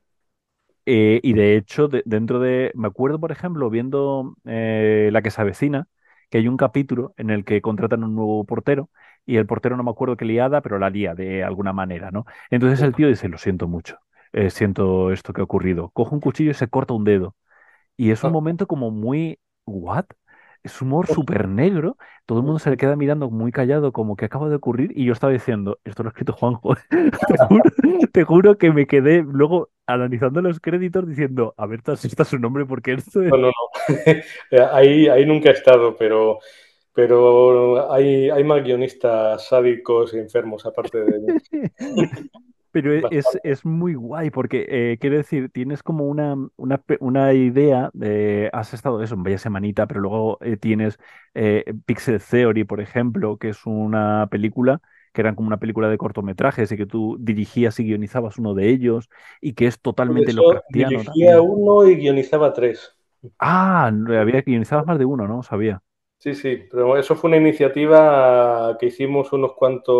[0.86, 5.32] Eh, y de hecho, de- dentro de, me acuerdo, por ejemplo, viendo eh, La que
[5.32, 5.88] se avecina,
[6.30, 8.90] que hay un capítulo en el que contratan un nuevo portero
[9.26, 12.26] y el portero no me acuerdo qué liada, pero la lía de alguna manera, ¿no?
[12.50, 13.98] Entonces el tío dice, lo siento mucho,
[14.34, 15.90] eh, siento esto que ha ocurrido.
[15.92, 17.36] Coge un cuchillo y se corta un dedo.
[17.96, 20.06] Y es un momento como muy, ¿what?
[20.64, 21.98] Es humor súper negro.
[22.26, 24.92] Todo el mundo se le queda mirando muy callado, como que acaba de ocurrir.
[24.96, 26.76] Y yo estaba diciendo, esto lo ha escrito Juanjo.
[26.90, 27.64] Te juro,
[28.12, 32.40] te juro que me quedé luego analizando los créditos diciendo, a ver, si está su
[32.40, 33.30] nombre, porque esto es...
[33.30, 33.54] No, no, no.
[34.72, 36.40] ahí, ahí nunca he estado, pero,
[36.94, 42.10] pero hay, hay más guionistas sádicos y enfermos aparte de mí.
[42.74, 47.34] Pero e- es, es muy guay porque, eh, quiero decir, tienes como una, una, una
[47.34, 51.00] idea de, has estado eso en Bella Semanita, pero luego eh, tienes
[51.36, 54.82] eh, Pixel Theory, por ejemplo, que es una película,
[55.14, 58.70] que era como una película de cortometrajes y que tú dirigías y guionizabas uno de
[58.70, 59.10] ellos
[59.42, 61.44] y que es totalmente Lovecraftiano dirigía también.
[61.44, 62.96] uno y guionizaba tres.
[63.40, 65.44] Ah, había guionizabas más de uno, ¿no?
[65.44, 65.82] Sabía.
[66.20, 69.94] Sí, sí, pero eso fue una iniciativa que hicimos unos cuantos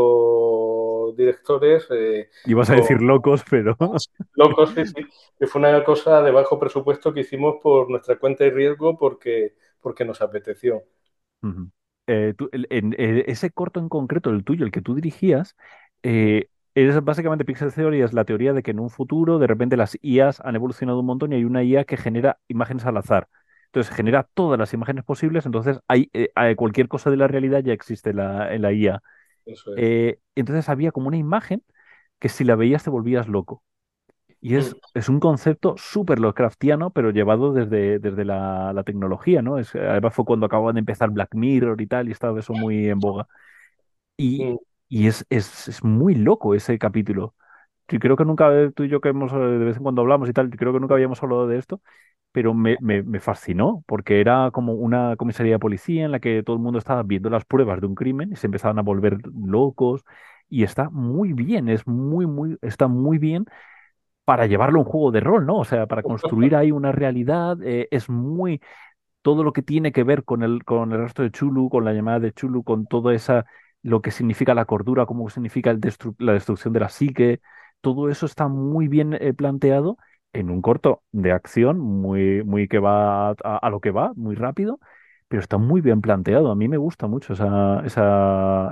[1.16, 1.88] directores.
[1.92, 3.78] Eh, Ibas a decir locos, pero...
[4.36, 5.02] locos, sí, sí,
[5.40, 9.56] que fue una cosa de bajo presupuesto que hicimos por nuestra cuenta y riesgo porque,
[9.82, 10.84] porque nos apeteció.
[12.08, 15.56] Eh, tú- en, eh, ese corto en concreto, el tuyo, el que tú dirigías,
[16.04, 19.78] eh, es básicamente Pixel Theory, es la teoría de que en un futuro de repente
[19.78, 23.30] las IAs han evolucionado un montón y hay una IA que genera imágenes al azar.
[23.68, 27.74] Entonces genera todas las imágenes posibles, entonces hay, eh, cualquier cosa de la realidad ya
[27.74, 29.02] existe la, en la IA.
[29.46, 29.86] Eso es.
[29.86, 31.64] Eh, entonces había como una imagen
[32.20, 33.64] que si la veías te volvías loco.
[34.42, 39.42] Y es, Mm, es un concepto súper Lovecraftiano, pero llevado desde, desde la, la tecnología,
[39.42, 39.60] ¿no?
[39.60, 42.90] Es, además fue cuando acababan de empezar Black Mirror y tal, y estaba eso muy
[42.90, 43.28] en boga.
[44.18, 44.58] Y, mm,
[44.90, 47.36] y es, es, es muy loco ese capítulo.
[47.88, 50.02] Yo creo que nunca, eh, tú y yo que hemos, eh, de vez en cuando
[50.02, 51.82] hablamos y tal, creo que nunca habíamos hablado de esto,
[52.32, 56.44] pero me, me, me fascinó, porque era como una comisaría de policía en la que
[56.44, 59.18] todo el mundo estaba viendo las pruebas de un crimen y se empezaban a volver
[59.46, 60.04] locos.
[60.50, 63.46] Y está muy bien, es muy, muy, está muy bien
[64.26, 65.58] para llevarlo a un juego de rol, ¿no?
[65.58, 68.62] O sea, para construir ahí una realidad, eh, es muy
[69.24, 71.94] todo lo que tiene que ver con el, con el resto de Chulu, con la
[71.94, 73.46] llamada de Chulu, con todo esa,
[73.84, 77.42] lo que significa la cordura, cómo significa el destru- la destrucción de la psique,
[77.84, 79.98] todo eso está muy bien eh, planteado
[80.34, 84.80] en un corto de acción, muy, muy que va a, lo que va, muy rápido,
[85.30, 86.52] pero está muy bien planteado.
[86.52, 87.84] A mí me gusta mucho esa,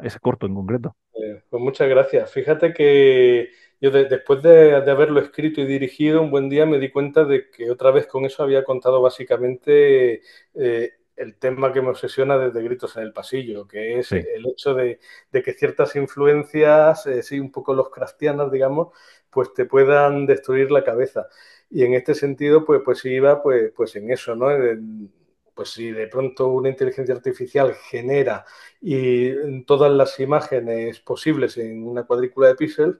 [0.04, 0.96] ese corto en concreto.
[1.14, 2.32] eh, pues muchas gracias.
[2.32, 6.80] Fíjate que yo de- después de, de haberlo escrito y dirigido, un buen día me
[6.80, 10.22] di cuenta de que otra vez con eso había contado básicamente
[10.56, 14.16] eh, el tema que me obsesiona desde Gritos en el Pasillo, que es Sí.
[14.16, 15.00] el hecho de,
[15.32, 18.90] de que ciertas influencias, eh, sí, un poco los craftianas, digamos,
[19.30, 21.28] pues te puedan destruir la cabeza.
[21.70, 24.52] Y en este sentido, pues, pues iba pues, pues en eso, ¿no?
[24.52, 25.12] En-
[25.54, 28.46] pues si de pronto una inteligencia artificial genera
[28.80, 32.96] y todas las imágenes posibles en una cuadrícula de píxeles,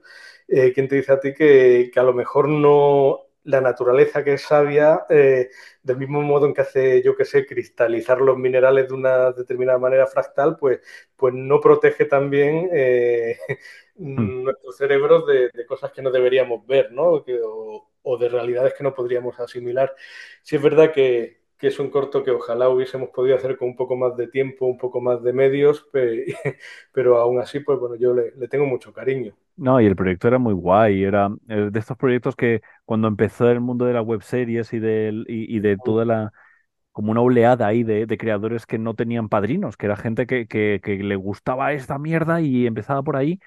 [0.48, 4.34] eh, ¿quién te dice a ti que, que, a lo mejor no la naturaleza que
[4.34, 5.50] es sabia, eh,
[5.82, 9.78] del mismo modo en que hace, yo que sé, cristalizar los minerales de una determinada
[9.78, 10.80] manera fractal, pues,
[11.16, 13.38] pues no protege también eh,
[13.96, 14.44] Mm.
[14.44, 17.04] nuestros cerebros de, de, cosas que no deberíamos ver, ¿no?
[17.12, 19.94] O, o, de realidades que no podríamos asimilar.
[20.42, 23.76] Sí es verdad que, que es un corto que ojalá hubiésemos podido hacer con un
[23.76, 25.86] poco más de tiempo, un poco más de medios,
[26.92, 29.36] pero aún así, pues bueno, yo le, le tengo mucho cariño.
[29.56, 33.50] No, y el proyecto era muy guay, era eh, de estos proyectos que cuando empezó
[33.50, 36.32] el mundo de las webseries y, del, y, y de toda la,
[36.92, 40.46] como una oleada ahí de, de creadores que no tenían padrinos, que era gente que,
[40.48, 43.40] que, que le gustaba esta mierda y empezaba por ahí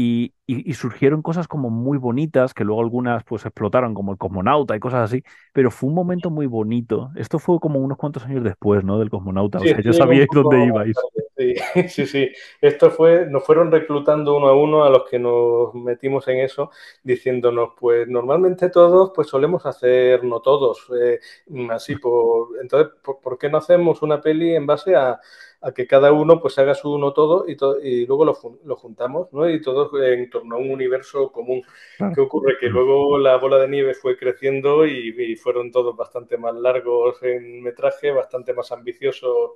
[0.00, 4.18] y, y, y surgieron cosas como muy bonitas, que luego algunas pues explotaron, como el
[4.18, 7.10] Cosmonauta y cosas así, pero fue un momento muy bonito.
[7.16, 9.00] Esto fue como unos cuantos años después, ¿no?
[9.00, 10.96] Del Cosmonauta, o sea, ya sabíais dónde ibais.
[11.38, 11.54] Sí,
[11.88, 12.32] sí, sí.
[12.60, 16.70] Esto fue, nos fueron reclutando uno a uno a los que nos metimos en eso,
[17.02, 21.20] diciéndonos, pues normalmente todos, pues solemos hacer, no todos, eh,
[21.70, 25.20] así por, entonces, ¿por, por qué no hacemos una peli en base a,
[25.60, 28.76] a que cada uno pues haga su uno todo y, to y luego lo, lo,
[28.76, 29.48] juntamos, ¿no?
[29.50, 31.62] Y todos en torno a un universo común.
[31.96, 32.14] Claro.
[32.14, 32.58] ¿Qué ocurre?
[32.60, 37.22] Que luego la bola de nieve fue creciendo y, y, fueron todos bastante más largos
[37.22, 39.52] en metraje, bastante más ambiciosos,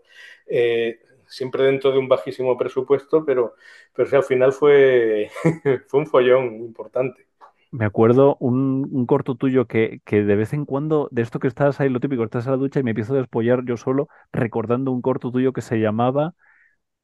[0.47, 1.01] eh,
[1.33, 3.55] siempre dentro de un bajísimo presupuesto, pero,
[3.95, 5.31] pero al final fue,
[5.89, 7.27] fue un follón importante.
[7.71, 11.81] Me acuerdo un, corto tuyo que, que, de vez en cuando, de esto que estás
[11.81, 14.93] ahí, lo típico, estás en la ducha y me empiezo a despollar yo solo recordando
[14.93, 16.35] un corto tuyo que se llamaba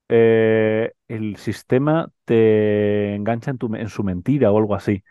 [0.09, 5.05] eh, El sistema te engancha en, tu, en, su mentira o algo así.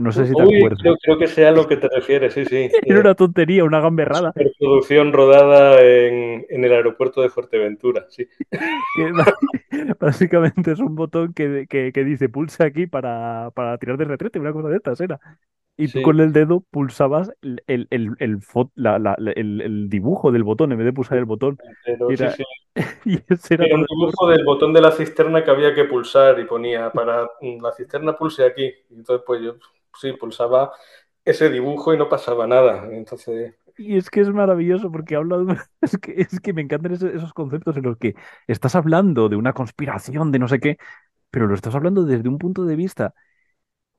[0.00, 0.78] No sé si te Uy, acuerdas.
[0.80, 2.70] creo, creo, que sea a lo que te refieres, sí, sí.
[2.82, 4.32] Era una tontería, una gamberrada.
[4.58, 8.26] Producción rodada en, en, el aeropuerto de Fuerteventura, sí.
[10.00, 14.38] Básicamente es un botón que, que, que dice pulsa aquí para, para, tirar de retrete,
[14.38, 15.20] una cosa de estas era.
[15.76, 18.40] Y tú con el dedo pulsabas el, el, el, el,
[18.74, 21.58] la, la, el, el dibujo del botón en vez de pulsar el botón.
[21.84, 22.44] Pero, Era, sí,
[22.76, 22.82] sí.
[23.06, 26.38] y ese era, Era un dibujo del botón de la cisterna que había que pulsar
[26.38, 28.70] y ponía para mm, la cisterna pulse aquí.
[28.90, 29.54] Y entonces, pues yo
[30.00, 30.72] sí pulsaba
[31.24, 32.86] ese dibujo y no pasaba nada.
[32.92, 35.58] Entonces, Y es que es maravilloso porque habla de...
[35.80, 38.14] Es que, es que me encantan esos, esos conceptos en los que
[38.46, 40.78] estás hablando de una conspiración, de no sé qué,
[41.30, 43.14] pero lo estás hablando desde un punto de vista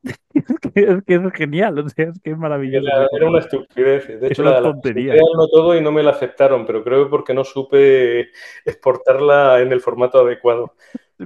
[0.33, 2.93] es que es, que es genial, o sea, es que es maravilloso.
[2.93, 4.07] era, era una estupidez.
[4.19, 5.19] De Era hecho, una la, la tontería.
[5.37, 8.29] no todo y no me la aceptaron, pero creo que porque no supe
[8.65, 10.75] exportarla en el formato adecuado.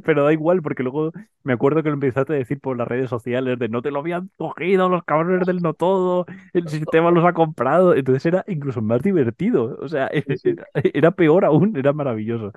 [0.06, 1.12] Pero da igual, porque luego
[1.44, 4.00] me acuerdo que lo empezaste a decir por las redes sociales de no te lo
[4.00, 7.96] habían cogido los cabrones del no todo, el sistema los ha comprado.
[7.96, 9.78] Entonces era incluso más divertido.
[9.82, 10.54] O sea, Sí, sí.
[10.54, 12.52] era, era peor aún, era maravilloso.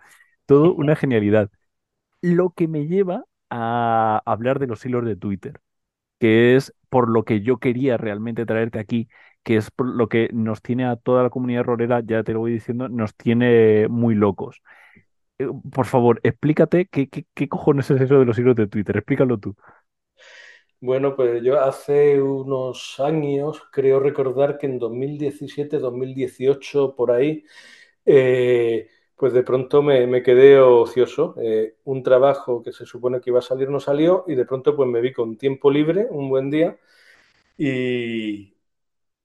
[0.46, 1.50] Todo una genialidad.
[2.22, 5.60] Lo que me lleva a hablar de los hilos de Twitter,
[6.20, 9.08] que es por lo que yo quería realmente traerte aquí,
[9.44, 12.40] que es por lo que nos tiene a toda la comunidad rolera, ya te lo
[12.40, 14.62] voy diciendo, nos tiene muy locos.
[15.40, 18.96] Eh, Por favor, explícate qué, qué, qué cojones es eso de los hilos de Twitter,
[18.96, 19.56] explícalo tú.
[20.80, 27.44] Bueno, pues yo hace unos años, creo recordar que en 2017, 2018, por ahí,
[28.06, 31.34] eh, pues de pronto me, me quedé ocioso.
[31.42, 34.76] Eh, un trabajo que se supone que iba a salir no salió y de pronto
[34.76, 36.78] pues me vi con tiempo libre un buen día
[37.56, 38.54] y,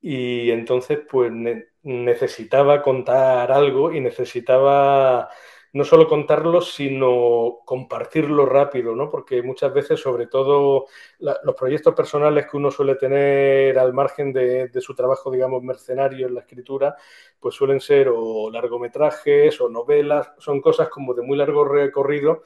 [0.02, 5.30] y entonces pues ne- necesitaba contar algo y necesitaba
[5.76, 9.10] no solo contarlo, sino compartirlo rápido, ¿no?
[9.10, 10.86] Porque muchas veces, sobre todo
[11.20, 16.36] los proyectos personales que uno suele tener al margen de, su trabajo, digamos, mercenario en
[16.36, 16.96] la escritura,
[17.42, 22.44] pues suelen ser o largometrajes o novelas, son cosas como de muy largo recorrido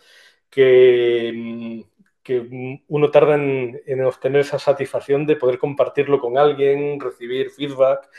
[0.50, 1.82] que, mm,
[2.24, 8.10] que uno tarda en obtener esa satisfacción de poder compartirlo con alguien, recibir feedback.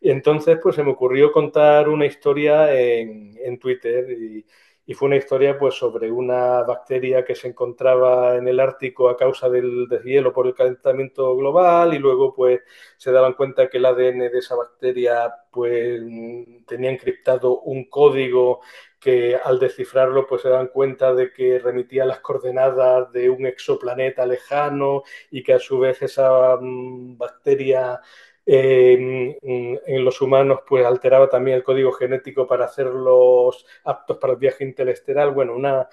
[0.00, 4.44] Entonces, pues se me ocurrió contar una historia en, en Twitter y,
[4.86, 9.16] y fue una historia pues sobre una bacteria que se encontraba en el Ártico a
[9.16, 12.60] causa del deshielo por el calentamiento global y luego pues
[12.96, 16.00] se daban cuenta que el ADN de esa bacteria pues
[16.66, 18.60] tenía encriptado un código
[19.00, 24.26] que al descifrarlo pues se dan cuenta de que remitía las coordenadas de un exoplaneta
[24.26, 28.00] lejano y que a su vez esa mm, bacteria
[28.50, 34.38] eh, en los humanos pues alteraba también el código genético para hacerlos aptos para el
[34.38, 35.34] viaje interestelar.
[35.34, 35.88] Bueno, una,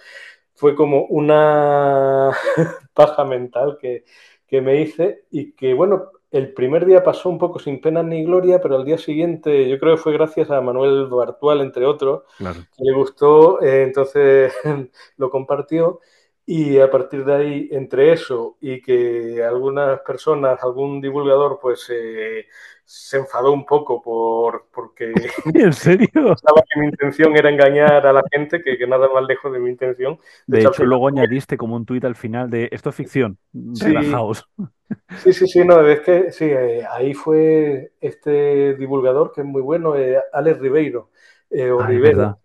[0.53, 2.31] fue como una
[2.93, 4.05] paja mental que,
[4.47, 8.23] que me hice y que bueno, el primer día pasó un poco sin pena ni
[8.25, 12.23] gloria, pero al día siguiente yo creo que fue gracias a Manuel Bartual, entre otros,
[12.37, 12.65] Claro.
[12.77, 14.53] que le gustó, eh, entonces
[15.17, 15.99] lo compartió.
[16.47, 22.45] Y a partir de ahí, entre eso y que algunas personas, algún divulgador, pues eh,
[22.83, 25.11] se enfadó un poco por, porque
[25.55, 26.07] ¿En serio?
[26.13, 29.59] pensaba que mi intención era engañar a la gente, que, que nada más lejos de
[29.59, 30.19] mi intención.
[30.45, 33.37] De hecho, luego añadiste como un tuit al final de esto es ficción,
[33.73, 33.85] Sí.
[33.85, 34.45] relajaos.
[35.17, 39.61] Sí, sí, sí, no, es que sí, eh, ahí fue este divulgador que es muy
[39.61, 41.09] bueno, eh, Alex Ribeiro,
[41.49, 42.37] o Ah, Rivero, verdad.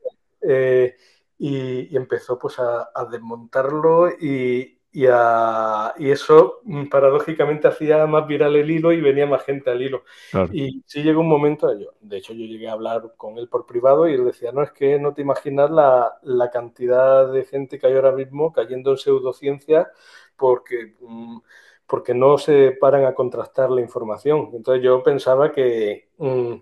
[0.43, 0.97] eh,
[1.41, 8.07] y, y empezó pues a, a desmontarlo y, y, a- y eso mm, paradójicamente hacía
[8.07, 10.05] más viral el hilo y venía más gente al hilo.
[10.31, 10.53] Claro.
[10.53, 13.67] Y sí llegó un momento, yo, de hecho yo llegué a hablar con él por
[13.67, 17.79] privado y él decía, no, es que no te imaginas la, la cantidad de gente
[17.79, 19.89] que hay ahora mismo cayendo en pseudociencias
[20.37, 20.95] porque...
[21.01, 21.39] mm,
[21.87, 24.51] porque no se paran a contrastar la información.
[24.55, 26.55] Entonces yo pensaba que mm,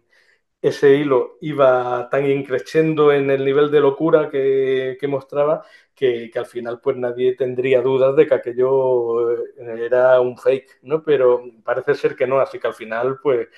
[0.62, 5.64] ese hilo iba tan increciendo en el nivel de locura que, que mostraba
[5.98, 10.78] que, que, al final pues nadie tendría dudas de que aquello eh, era un fake,
[10.82, 11.02] ¿no?
[11.02, 13.48] Pero parece ser que no, así que al final pues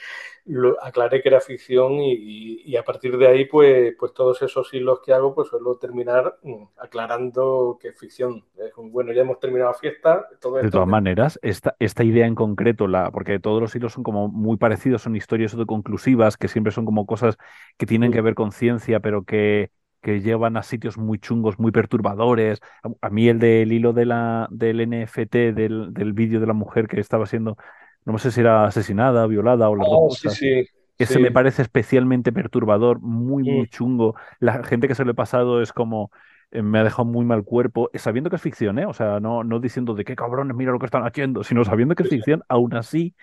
[0.46, 4.40] lo aclaré que era ficción y, y, y, a partir de ahí pues, pues todos
[4.40, 8.44] esos hilos que hago pues suelo terminar mm, aclarando que es ficción.
[8.76, 10.26] Bueno, ya hemos terminado la fiesta.
[10.40, 10.90] Todo de esto, todas que...
[10.90, 15.03] maneras, esta, esta idea en concreto, la, porque todos los hilos son como muy parecidos,
[15.03, 17.37] son historias autoconclusivas, que siempre son como cosas
[17.76, 19.70] que tienen que ver con ciencia, pero que,
[20.03, 22.61] que llevan a sitios muy chungos, muy perturbadores.
[22.83, 26.53] A, a mí el del hilo de la, del NFT, del, del vídeo de la
[26.55, 27.57] mujer que estaba siendo,
[28.05, 30.35] no sé si era asesinada, violada o las dos Ah, sí, cosas.
[30.35, 30.65] sí,
[30.99, 31.19] Ese sí.
[31.19, 33.49] me parece especialmente perturbador, muy, Mm.
[33.57, 34.17] muy chungo.
[34.39, 36.11] La gente que se lo he pasado es como,
[36.51, 38.87] eh, me ha dejado muy mal cuerpo, eh, sabiendo que es ficción, ¿eh?
[38.87, 41.95] O sea, no, no diciendo de qué cabrones, mira lo que están haciendo, sino sabiendo
[41.95, 43.15] que es ficción, aún así,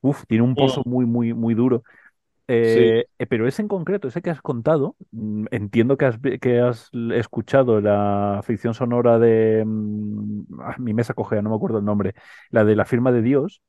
[0.00, 0.90] uf, tiene un pozo Mm.
[0.90, 1.82] muy, muy, muy duro.
[2.48, 6.60] Eh, eh, pero ese en concreto, ese que has contado, mm, entiendo que has, que
[6.60, 11.84] has escuchado la ficción sonora de mm, ah, mi mesa cojea, no me acuerdo el
[11.84, 12.14] nombre,
[12.50, 13.62] la de la firma de Dios,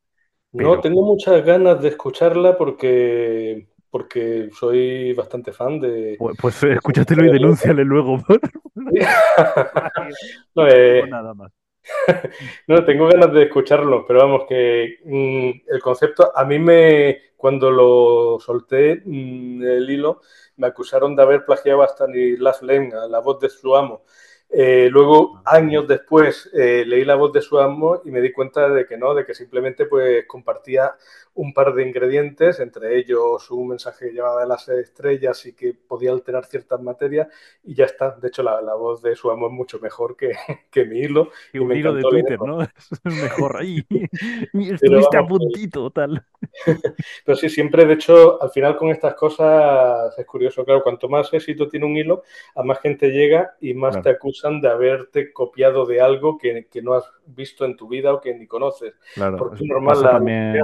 [0.54, 6.16] No, tengo muchas ganas de escucharla porque, porque soy bastante fan de...
[6.20, 8.20] pues, pues, escúchatelo y denúnciale luego.
[10.56, 11.52] No, eh, nada más.
[12.68, 17.72] no, tengo ganas de escucharlo, pero vamos, que mm, el concepto, a mí me, cuando
[17.72, 20.22] lo solté, mm, el hilo,
[20.58, 24.04] me acusaron de haber plagiado a Stanislas Lem, a la voz de su amo.
[24.50, 28.70] Eh, luego, años después, eh, leí la voz de su amo y me di cuenta
[28.70, 30.96] de que no, de que simplemente pues compartía
[31.38, 35.74] un par de ingredientes, entre ellos un mensaje que llevaba de las estrellas y que
[35.74, 37.28] podía alterar ciertas materias
[37.64, 38.12] y ya está.
[38.12, 40.32] De hecho, la, voz de su amo es mucho mejor que,
[40.72, 41.30] que mi hilo.
[41.54, 42.62] Y, un hilo de Twitter, ¿no?
[42.88, 43.86] Es mejor ahí.
[44.54, 46.26] Estuviste a puntito, tal.
[47.26, 51.32] Pero sí, siempre, de hecho, al final con estas cosas es curioso, claro, cuanto más
[51.34, 52.24] éxito tiene un hilo,
[52.56, 56.82] a más gente llega y más te acusan de haberte copiado de algo que, que,
[56.82, 58.96] no has visto en tu vida o que ni conoces.
[59.14, 60.56] Claro, Porque normal también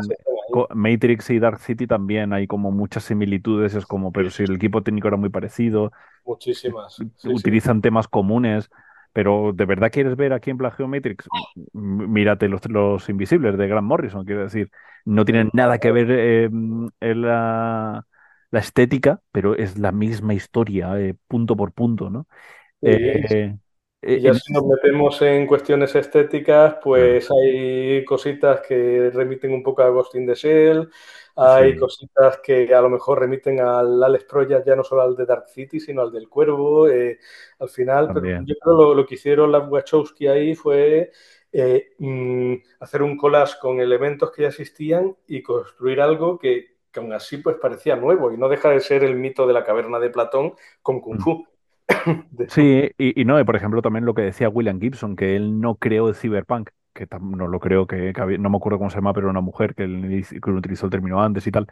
[0.73, 4.83] Matrix y Dark City también hay como muchas similitudes, es como, pero si el equipo
[4.83, 5.91] técnico era muy parecido.
[6.25, 6.99] Muchísimas.
[7.25, 8.69] utilizan temas comunes.
[9.13, 11.27] Pero de verdad quieres ver aquí en Plagio Matrix,
[11.73, 14.71] mírate los, los invisibles de Grant Morrison, quiero decir,
[15.05, 18.07] no tienen nada que ver em, en la,
[18.51, 22.27] estética, pero es la misma historia, eh, punto por punto, ¿no?
[22.81, 23.55] Eh,
[24.05, 29.81] y ya si nos metemos en cuestiones estéticas, pues hay cositas que remiten un poco
[29.81, 30.89] a Ghost in the Shell,
[31.35, 35.25] hay cositas que a lo mejor remiten al Alex Proyas, ya no solo al de
[35.25, 36.87] Dark City, sino al del Cuervo.
[36.87, 37.17] Eh,
[37.59, 41.11] al final, pero yo creo lo, lo que hicieron las Wachowski ahí fue
[41.55, 46.99] eh, mm, hacer un collage con elementos que ya existían y construir algo que, que,
[46.99, 49.99] aún así pues parecía nuevo y no deja de ser el mito de la caverna
[49.99, 51.45] de Platón con Kung mm.
[52.49, 56.09] Sí, y, no, por ejemplo, también lo que decía William Gibson, que él no creó
[56.09, 59.41] el cyberpunk, que no lo creo que, no me acuerdo cómo se llama, pero una
[59.41, 61.67] mujer que, él, que utilizó el término antes y tal,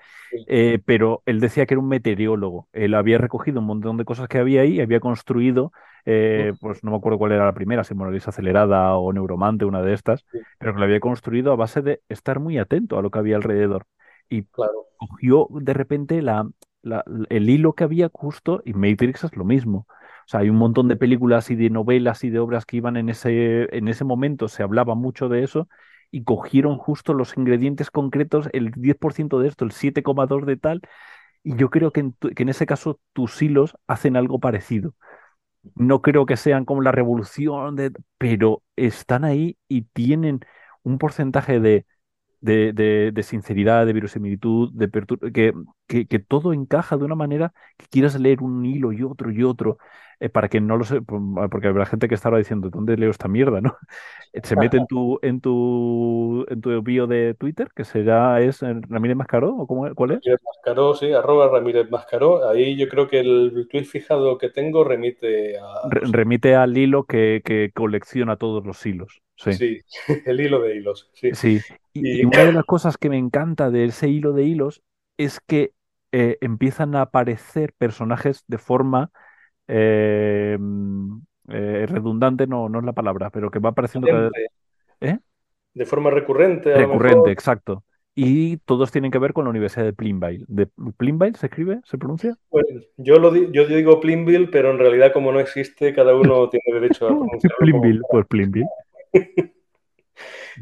[0.48, 4.28] eh, pero él decía que era un meteorólogo, él había recogido un montón de cosas
[4.28, 5.72] que había ahí, había construido,
[6.06, 9.84] eh, pues no me acuerdo cuál era la primera, si Monolith Acelerada o Neuromante, una
[9.84, 10.26] de estas,
[10.58, 13.36] pero que lo había construido a base de estar muy atento a lo que había
[13.36, 13.86] alrededor.
[14.28, 14.44] Y
[14.98, 16.50] cogió de repente la,
[17.30, 19.86] el hilo que había justo, y Matrix es lo mismo.
[20.26, 22.98] O sea, hay un montón de películas y de novelas y de obras que iban
[22.98, 25.68] en ese, en ese momento, se hablaba mucho de eso,
[26.12, 30.82] y cogieron justo los ingredientes concretos, el 10% de esto, el 7,2 de tal,
[31.44, 34.96] y yo creo que en, que en ese caso tus hilos hacen algo parecido.
[35.76, 40.40] No creo que sean como la revolución, de, pero están ahí y tienen
[40.84, 41.86] un porcentaje de,
[42.42, 42.74] de,
[43.14, 44.90] de, sinceridad, de verosimilitud, de
[45.34, 45.54] que,
[45.88, 49.44] que, que, todo encaja de una manera que quieras leer un hilo y otro y
[49.44, 49.78] otro,
[50.22, 53.28] eh, para que no lo sé, porque habrá gente que estará diciendo, ¿dónde leo esta
[53.28, 53.60] mierda?
[53.60, 53.76] ¿no?
[54.44, 59.18] Se mete en tu, en tu, en tu bio de Twitter, que será, es Ramírez
[59.18, 60.20] Mascaró, o cómo, cuál es?
[60.24, 62.48] Ramírez Mascaró, sí, arroba Ramírez Mascaró.
[62.48, 65.90] Ahí yo creo que el tweet fijado que tengo remite a...
[65.90, 69.22] remite al hilo que, que colecciona todos los hilos.
[69.38, 69.82] Sí.
[70.28, 71.10] el hilo de hilos.
[71.14, 71.34] Sí.
[71.34, 71.60] sí.
[71.94, 74.84] Y, una de las cosas que me encanta de ese hilo de hilos
[75.24, 75.74] es que
[76.12, 79.12] eh, empiezan a aparecer personajes de forma
[79.68, 80.58] eh,
[81.50, 85.20] eh, redundante, no, no es la palabra, pero que va apareciendo cada vez.
[85.74, 86.74] De forma recurrente.
[86.74, 87.84] recurrente, exacto.
[88.14, 90.44] Y todos tienen que ver con la Universidad de Plinville.
[90.50, 90.68] ¿De
[91.36, 91.80] se escribe?
[91.86, 92.36] ¿Se pronuncia?
[92.50, 92.66] Pues
[92.98, 97.06] yo, lo yo digo Plinville, pero en realidad como no existe, cada uno tiene derecho
[97.06, 97.58] a pronunciarlo.
[98.10, 98.68] Pues Plinville.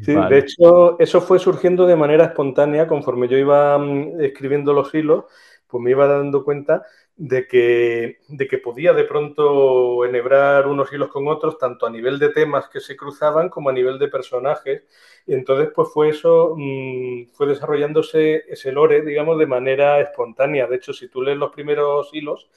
[0.02, 4.94] Sí, de hecho, eso fue surgiendo de manera espontánea conforme yo iba mm, escribiendo los
[4.94, 5.24] hilos,
[5.66, 6.86] pues me iba dando cuenta
[7.16, 12.18] de que, de que podía de pronto enhebrar unos hilos con otros, tanto a nivel
[12.18, 14.84] de temas que se cruzaban como a nivel de personajes.
[15.26, 20.66] Y entonces, pues fue eso, mm, fue desarrollándose ese lore, digamos, de manera espontánea.
[20.66, 22.50] De hecho, si tú lees los primeros hilos,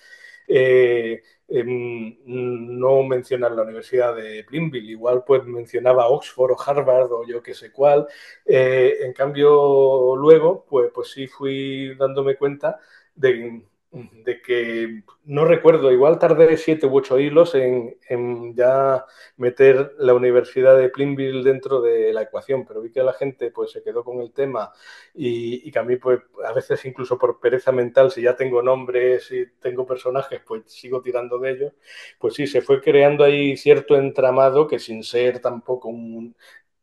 [0.47, 7.25] eh, em, no mencionar la Universidad de Plinville, igual pues mencionaba Oxford o Harvard o
[7.27, 8.07] yo qué sé cuál.
[8.45, 12.79] Eh, en cambio, luego, pues, pues sí fui dándome cuenta
[13.15, 13.63] de,
[13.93, 19.05] de que no recuerdo, igual tardé siete u ocho hilos en, ya
[19.37, 23.71] meter la Universidad de Plinville dentro de la ecuación, pero vi que la gente pues
[23.71, 24.71] se quedó con el tema
[25.13, 29.31] y, que a mí pues a veces incluso por pereza mental, si ya tengo nombres
[29.31, 31.73] y tengo personajes, pues sigo tirando de ellos,
[32.17, 36.35] pues sí, se fue creando ahí cierto entramado que sin ser tampoco un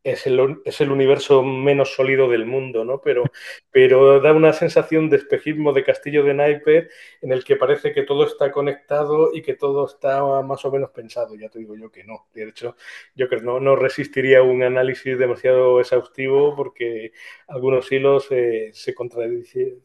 [0.02, 3.00] es el, es el, universo menos sólido del mundo, ¿no?
[3.00, 3.24] Pero,
[3.70, 6.88] pero da una sensación de espejismo de castillo de naipes
[7.20, 10.90] en el que parece que todo está conectado y que todo está más o menos
[10.90, 11.34] pensado.
[11.34, 12.26] Ya te digo yo que no.
[12.32, 12.76] De hecho,
[13.14, 17.12] yo creo que no, no resistiría un análisis demasiado exhaustivo porque
[17.48, 18.94] algunos hilos eh, se,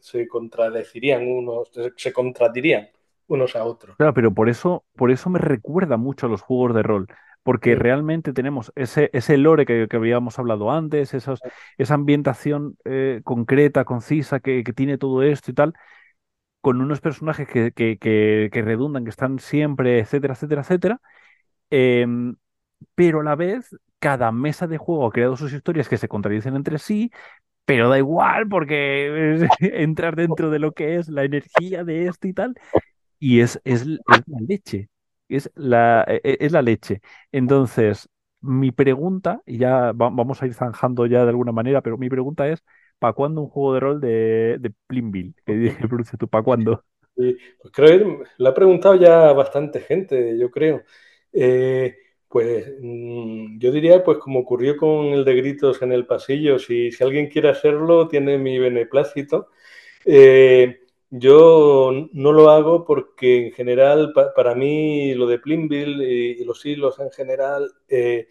[0.00, 2.88] se contradecirían unos, se contradirían
[3.28, 3.96] unos a otros.
[3.96, 7.06] Claro, pero por eso, por eso me recuerda mucho a los juegos de rol
[7.46, 11.38] porque realmente tenemos ese, ese lore que, habíamos hablado antes, esos,
[11.78, 15.72] esa ambientación eh, concreta, concisa, que, tiene todo esto y tal,
[16.60, 21.00] con unos personajes que, que, redundan, que están siempre, etcétera, etcétera, etcétera,
[21.70, 22.34] em,
[22.96, 26.56] pero a la vez cada mesa de juego ha creado sus historias que se contradicen
[26.56, 27.12] entre sí,
[27.64, 32.32] pero da igual porque entrar dentro de lo que es la energía de esto y
[32.32, 32.56] tal,
[33.20, 34.88] y es, es, es la leche,
[35.28, 37.00] es la, e- e- es la leche.
[37.32, 38.08] Entonces,
[38.40, 42.08] mi pregunta, y ya va- vamos a ir zanjando ya de alguna manera, pero mi
[42.08, 42.62] pregunta es,
[42.98, 45.34] ¿para cuándo un juego de rol de, de Plimbill?
[45.44, 46.84] Que pronuncia tú, ¿para cuándo?
[47.16, 50.82] Y, pues creo que lo ha preguntado ya bastante gente, yo creo.
[51.32, 51.96] Eh,
[52.28, 56.90] pues mm, yo diría, pues como ocurrió con el de gritos en el pasillo, si,
[56.92, 59.48] si alguien quiere hacerlo, tiene mi beneplácito.
[60.06, 60.80] Eh,
[61.18, 66.44] yo no lo hago porque en general, pa- para mí, lo de Plimbill y, y
[66.44, 68.28] los hilos en general, eh,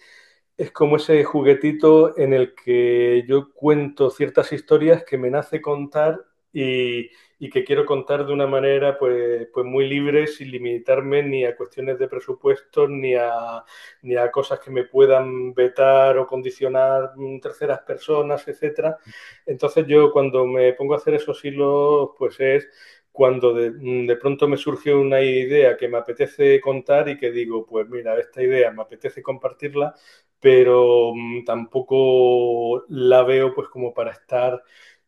[0.58, 6.20] es como ese juguetito en el que yo cuento ciertas historias que me nace contar
[6.54, 11.46] y, y que quiero contar de una manera pues, pues muy libre, sin limitarme ni
[11.46, 13.64] a cuestiones de presupuesto, ni a,
[14.04, 18.98] ni a cosas que me puedan vetar o condicionar mm, terceras personas, etcétera.
[19.46, 22.70] Entonces yo cuando me pongo a hacer esos hilos, pues es
[23.12, 27.32] cuando de, mm, de, pronto me surge una idea que me apetece contar y que
[27.32, 29.94] digo, pues mira, esta idea me apetece compartirla,
[30.40, 34.62] pero mmm, tampoco la veo pues como para estar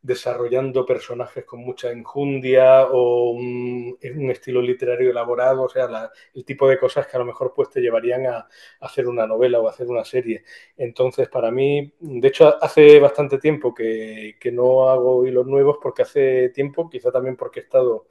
[0.07, 6.45] desarrollando personajes con mucha enjundia o un, un estilo literario elaborado, o sea, la, el
[6.45, 8.47] tipo de cosas que a lo mejor pues te llevarían a, a,
[8.79, 10.45] hacer una novela o a hacer una serie.
[10.77, 16.03] Entonces, para mí, de hecho, hace bastante tiempo que, que no hago hilos nuevos porque
[16.03, 18.07] hace tiempo, quizá también porque he estado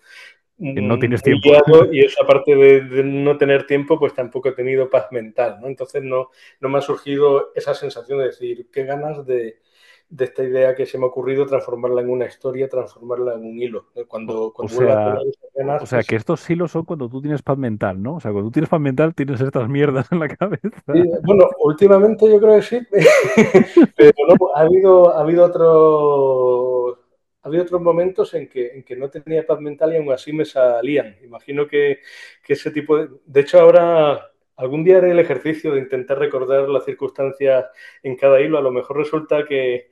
[0.58, 1.50] no tienes tiempo.
[1.92, 5.66] y esa parte de, de, no tener tiempo, pues tampoco he tenido paz mental, ¿no?
[5.66, 6.30] Entonces no,
[6.60, 9.60] no me ha surgido esa sensación de decir, qué ganas de,
[10.08, 13.60] de, esta idea que se me ha ocurrido, transformarla en una historia, transformarla en un
[13.60, 13.86] hilo.
[14.08, 16.84] Cuando, O, cuando o a sea, esas ganas, o sea, pues que estos hilos son
[16.84, 18.16] cuando tú tienes paz mental, ¿no?
[18.16, 20.82] O sea, cuando tú tienes paz mental tienes estas mierdas en la cabeza.
[20.92, 22.80] Sí, bueno, últimamente yo creo que sí,
[23.96, 26.98] pero no, ha habido, ha habido otros
[27.42, 30.32] ha habido otros momentos en que, en que no tenía paz mental y aún así
[30.32, 31.16] me salían.
[31.22, 32.00] Imagino que,
[32.42, 33.08] que ese tipo de...
[33.24, 37.66] De hecho, ahora algún día haré el ejercicio de intentar recordar las circunstancias
[38.02, 38.58] en cada hilo.
[38.58, 39.88] A lo mejor resulta que,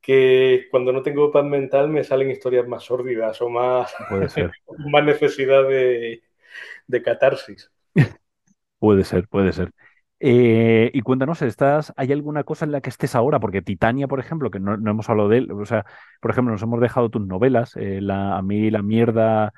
[0.00, 4.52] que cuando no tengo paz mental me salen historias más sórdidas o más, Puede ser.
[4.90, 6.22] más necesidad de,
[6.86, 7.70] de catarsis.
[8.78, 9.70] Puede ser, puede ser.
[10.20, 13.40] Eh, y cuéntanos, ¿estás, ¿hay alguna cosa en la que estés ahora?
[13.40, 15.84] Porque Titania, por ejemplo, que no, no hemos hablado de él, o sea,
[16.20, 19.52] por ejemplo, nos hemos dejado tus novelas, eh, la, a mí la mierda,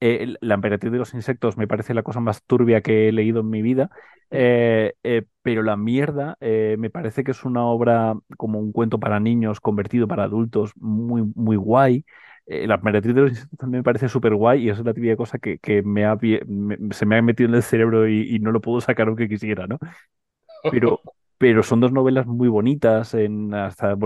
[0.00, 3.50] la emperatriz de los insectos me parece la cosa más turbia que he leído en
[3.50, 3.90] mi vida,
[4.30, 8.98] eh, eh, pero la mierda eh, me parece que es una obra como un cuento
[8.98, 12.04] para niños convertido para adultos muy, muy guay.
[12.46, 15.38] La emperatriz de los insectos también me parece súper guay y es la típica cosa
[15.38, 16.18] que, que me ha,
[16.90, 19.78] se me ha metido en el cerebro y no lo puedo sacar aunque quisiera, ¿no?
[20.68, 21.00] Pero,
[21.44, 23.96] pero son dos novelas muy bonitas en hasta, eh,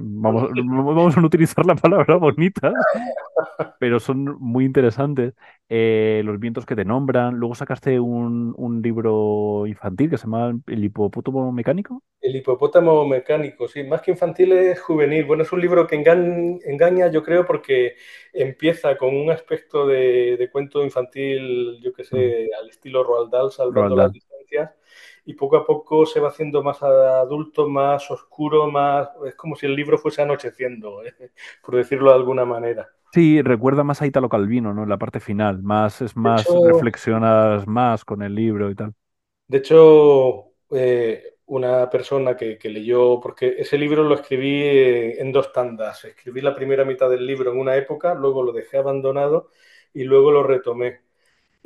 [0.00, 2.72] vamos, vamos a no utilizar la palabra bonitas,
[3.78, 5.34] pero son muy interesantes.
[5.68, 7.36] Eh, Los vientos que te nombran.
[7.36, 12.02] Luego sacaste un, un libro infantil que se llama El hipopótamo mecánico.
[12.20, 15.24] El hipopótamo mecánico, sí, más que infantil es juvenil.
[15.26, 17.96] Bueno, es un libro que engaña, yo creo, porque
[18.32, 22.50] empieza con un aspecto de, de cuento infantil, yo que sé, Mm.
[22.60, 24.72] al estilo Roald Dahl, salvando las distancias,
[25.26, 29.08] y poco a poco se va haciendo más adulto, más oscuro, más...
[29.26, 31.12] Es como si el libro fuese anocheciendo, ¿eh?
[31.64, 32.88] por decirlo de alguna manera.
[33.12, 34.84] Sí, recuerda más a Italo Calvino, ¿no?
[34.84, 35.62] En la parte final.
[35.64, 38.94] Más, es más, hecho, reflexionas más con el libro y tal.
[39.48, 44.62] De hecho, eh, una persona que, que, leyó, porque ese libro lo escribí
[45.18, 46.04] en dos tandas.
[46.04, 49.50] Escribí la primera mitad del libro en una época, luego lo dejé abandonado
[49.92, 51.05] y luego lo retomé.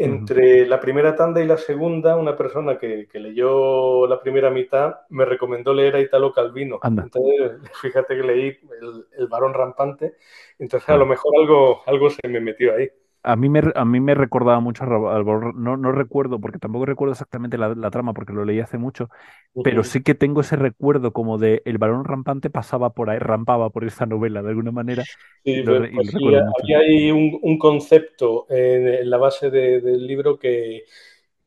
[0.00, 0.06] Uh -huh.
[0.06, 5.00] Entre la primera tanda y la segunda, una persona que, que, leyó la primera mitad
[5.10, 6.78] me recomendó leer a Italo Calvino.
[6.82, 7.02] Anda.
[7.02, 10.14] Entonces, fíjate que leí El, el varón rampante.
[10.58, 12.88] Entonces, a lo mejor algo, algo se me metió ahí.
[13.22, 17.12] A mí me, a mí me recordaba mucho al no, no recuerdo, porque tampoco recuerdo
[17.12, 19.10] exactamente la, la, trama, porque lo leí hace mucho,
[19.54, 23.18] Uh pero sí que tengo ese recuerdo como de el varón rampante pasaba por ahí,
[23.18, 25.08] rampaba por esta novela de alguna manera,
[25.44, 26.18] Sí, lo, pues, pues sí,
[26.58, 30.84] aquí hay un, un concepto en, en, la base de, del libro que,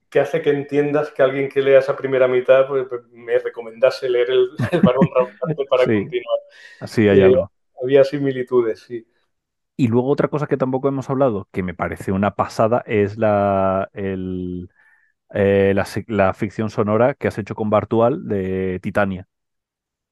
[0.10, 4.10] que, hace que entiendas que alguien que lea esa primera mitad pues, pues me recomendase
[4.10, 6.40] leer el, el varón rampante para sí, continuar.
[6.80, 7.52] así hay Eh, algo.
[7.84, 9.06] había similitudes, sí.
[9.84, 13.90] Y luego otra cosa que tampoco hemos hablado, que me parece una pasada, es la,
[13.94, 14.70] el,
[15.34, 19.28] eh, la, la, ficción sonora que has hecho con Bartual de Titania.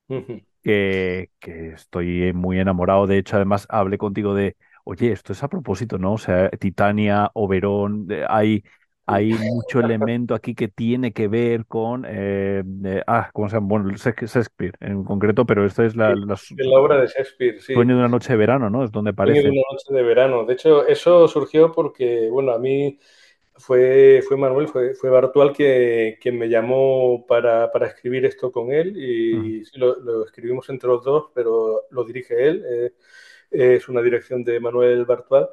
[0.07, 0.45] Uh -huh.
[0.61, 3.07] que, que, estoy muy enamorado.
[3.07, 6.13] De hecho, además hablé contigo de, oye, esto es a propósito, ¿no?
[6.13, 8.63] O sea, Titania, Oberón, hay
[9.05, 13.67] hay mucho elemento aquí que tiene que ver con, eh, eh, ah, ¿cómo se llama?
[13.67, 17.93] Bueno, Shak- Shakespeare en concreto, pero esta es la, la la obra de Shakespeare, Sueño
[17.93, 17.93] sí.
[17.95, 18.83] de una noche de verano, ¿no?
[18.83, 20.45] Es donde Sueño de una noche de verano.
[20.45, 22.99] De hecho, eso surgió porque, bueno, a mí
[23.55, 28.71] fue, fue Manuel, fue, fue Bartual que, quien me llamó para, para escribir esto con
[28.71, 32.63] él y sí, lo, lo escribimos entre los dos, pero lo dirige él.
[32.67, 32.93] eh,
[33.51, 35.49] es una dirección de Manuel Bartual.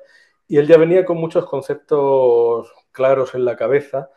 [0.48, 4.10] Y él ya venía con muchos conceptos claros en la cabeza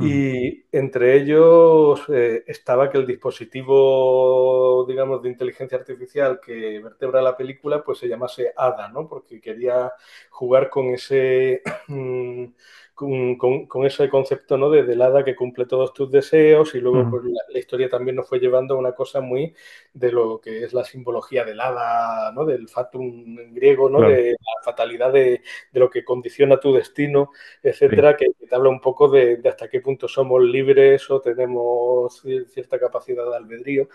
[0.00, 7.36] y entre ellos eh, estaba que el dispositivo, digamos, de inteligencia artificial que vertebra la
[7.36, 9.08] película, pues se llamase ADA, ¿no?
[9.08, 9.92] Porque quería
[10.30, 11.62] jugar con ese,
[12.98, 14.70] con, con, con, ese concepto, ¿no?
[14.70, 18.16] De, del hada que cumple todos tus deseos y luego pues, la, la, historia también
[18.16, 19.54] nos fue llevando a una cosa muy
[19.94, 22.44] de lo que es la simbología del hada, ¿no?
[22.44, 23.98] Del fatum griego, ¿no?
[23.98, 25.42] Claro, De la fatalidad de,
[25.72, 27.30] de lo que condiciona tu destino,
[27.62, 31.20] etcétera, que, que te habla un poco de, de hasta qué punto somos libres o
[31.20, 33.88] tenemos cierta capacidad de albedrío.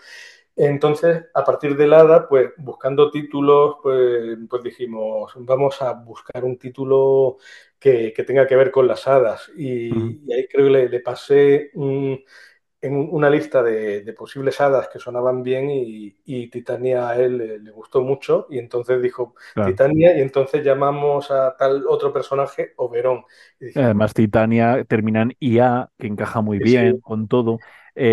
[0.56, 6.56] Entonces, a partir del hada, pues buscando títulos, pues, pues dijimos, vamos a buscar un
[6.58, 7.38] título
[7.84, 9.50] que, que, tenga que ver con las hadas.
[9.56, 12.24] Y, y ahí creo que le, le pasé un,
[12.80, 17.38] en una lista de, de, posibles hadas que sonaban bien y, y Titania a él
[17.38, 19.72] le, le, gustó mucho y entonces dijo claro.
[19.72, 23.24] Titania y entonces llamamos a tal otro personaje Oberón.
[23.60, 27.62] Y Además, Titania termina en IA, que encaja muy sí, sí, bien con todo.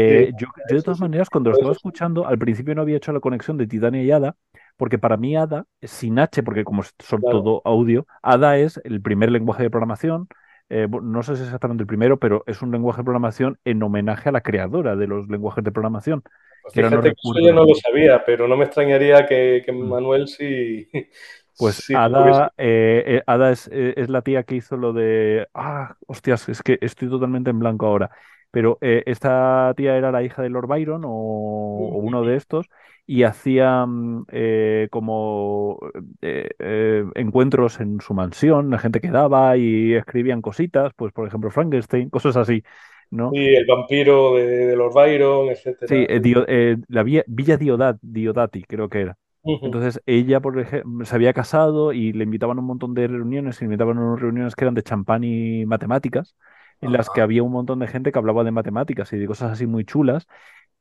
[0.05, 2.97] sí, Eh, yo, yo, de todas maneras, cuando lo estaba escuchando, al principio no había
[2.97, 4.35] hecho la conexión de Titania y Ada,
[4.81, 7.39] porque para mí Ada, sin H, porque como son Claro.
[7.43, 10.27] todo audio, Ada es el primer lenguaje de programación.
[10.69, 13.83] eh, no sé si es exactamente el primero, pero es un lenguaje de programación en
[13.83, 16.23] homenaje a la creadora de los lenguajes de programación,
[16.61, 19.61] Pues que no fíjate que eso yo no lo sabía, pero no me extrañaría que,
[19.65, 19.89] que Mm.
[19.89, 20.87] Manuel sí,
[21.57, 21.93] Pues sí.
[21.93, 25.47] Ada, eh, eh, Ada es, es la tía que hizo lo de...
[25.53, 28.09] Ah, hostias, es que estoy totalmente en blanco ahora.
[28.49, 32.65] Pero esta tía era la hija de Lord Byron o, o uno de estos
[33.07, 35.79] y hacía mm, eh, como
[36.21, 41.51] eh, eh, encuentros en su mansión, la gente quedaba y escribían cositas, pues por ejemplo
[41.51, 42.63] Frankenstein, cosas así,
[43.09, 43.31] ¿no?
[43.31, 46.05] Sí, el vampiro de, de Lord Byron, eh, Sí.
[46.21, 46.45] Dio-
[46.87, 49.17] la villa, Villa Diodat, Diodati, creo que era.
[49.63, 53.57] Entonces ella, por ejemplo, se había casado y le invitaban a un montón de reuniones,
[53.57, 56.35] y le invitaban a unas reuniones que eran de champán y matemáticas,
[56.81, 59.51] en las que había un montón de gente que hablaba de matemáticas y de cosas
[59.51, 60.27] así muy chulas,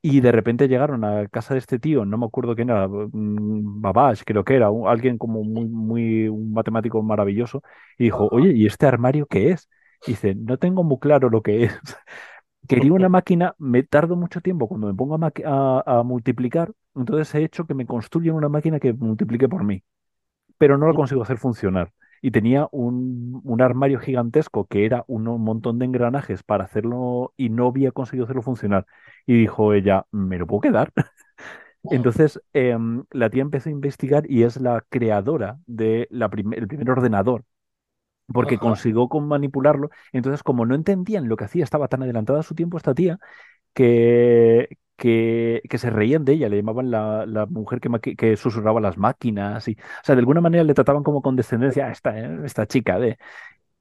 [0.03, 3.81] y de repente llegaron a casa de este tío, no me acuerdo quién era, mm,
[3.83, 7.63] Babbage creo que era, un- alguien como muy, muy, un matemático maravilloso,
[7.99, 9.69] y dijo, oye, ¿y este armario qué es?
[10.07, 11.73] Y dice, no tengo muy claro lo que es.
[12.69, 17.35] Quería una máquina, me tardo mucho tiempo cuando me pongo a, a- a multiplicar, entonces
[17.35, 19.83] he hecho que me construyan una máquina que multiplique por mí,
[20.59, 21.93] pero no lo consigo hacer funcionar.
[22.23, 27.49] Y tenía un, un armario gigantesco que era un, montón de engranajes para hacerlo y
[27.49, 28.87] no había conseguido hacerlo funcionar.
[29.27, 30.93] Y dijo ella, ¿me lo puedo quedar?
[31.85, 37.45] Entonces em, la tía empezó a investigar y es la creadora del primer ordenador
[38.33, 38.63] porque Ajá.
[38.63, 39.91] consiguió con manipularlo.
[40.13, 43.19] Entonces, como no entendían lo que hacía, estaba tan adelantada a su tiempo esta tía
[43.75, 48.99] que, que, que se reían de ella, le llamaban la, la mujer que, susurraba las
[48.99, 49.67] máquinas.
[49.67, 52.67] Y, o sea, de alguna manera le trataban como con descendencia a esta, eh, esta
[52.67, 53.19] chica de...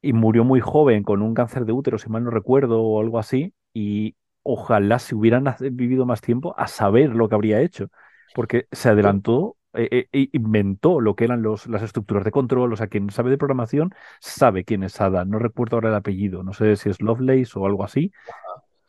[0.02, 3.20] Y murió muy joven con un cáncer de útero, si mal no recuerdo, o algo
[3.20, 3.54] así.
[3.74, 7.90] Y ojalá si hubieran vivido más tiempo a saber lo que habría hecho,
[8.34, 12.72] porque se adelantó, eh, e inventó lo que eran los, las estructuras de control.
[12.72, 15.26] O sea, quien sabe de programación sabe quién es Ada.
[15.26, 18.14] No recuerdo ahora el apellido, no sé si es Lovelace o algo así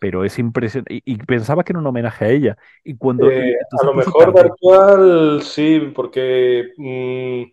[0.01, 0.95] pero es impresionante.
[0.97, 2.57] Y, y pensaba que era un homenaje a ella.
[2.85, 4.33] Y cuando Eh, a lo mejor.
[4.33, 7.45] Bartual sí, porque, mm,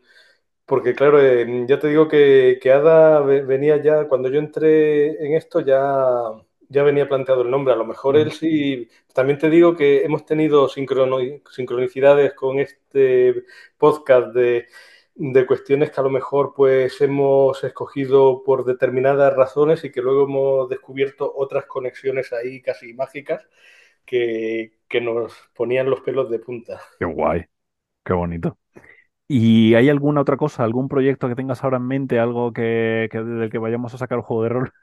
[0.66, 5.26] porque claro, eh, ya te digo que, que Ada ve- venía ya, cuando yo entré
[5.26, 6.22] en esto ya,
[6.70, 7.74] ya venía planteado el nombre.
[7.74, 8.90] A lo mejor él sí.
[9.14, 13.44] También te digo que hemos tenido sincronicidades con este
[13.78, 14.68] podcast de,
[15.20, 20.26] de cuestiones que a lo mejor pues hemos escogido por determinadas razones y que luego
[20.26, 23.48] hemos descubierto otras conexiones ahí casi mágicas
[24.06, 26.82] que, que nos ponían los pelos de punta.
[27.00, 27.46] Qué guay,
[28.06, 28.58] qué bonito.
[29.28, 33.22] ¿Y hay alguna otra cosa, algún proyecto que tengas ahora en mente, algo que, que
[33.22, 34.74] del que vayamos a sacar un juego de rol?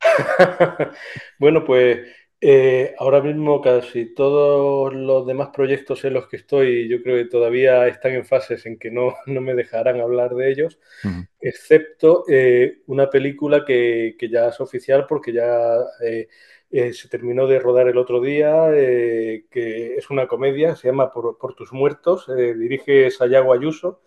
[1.38, 2.08] bueno, pues
[2.40, 7.28] eh, ahora mismo casi todos los demás proyectos en los que estoy, yo creo que
[7.28, 10.78] todavía están en fases en que no, no me dejarán hablar de ellos,
[11.40, 16.28] excepto eh, una película que, que, ya es oficial porque ya eh,
[16.92, 21.54] se terminó de rodar el otro día, que es una comedia, se llama Por, Por
[21.54, 24.02] tus muertos, dirige Sayago Ayuso.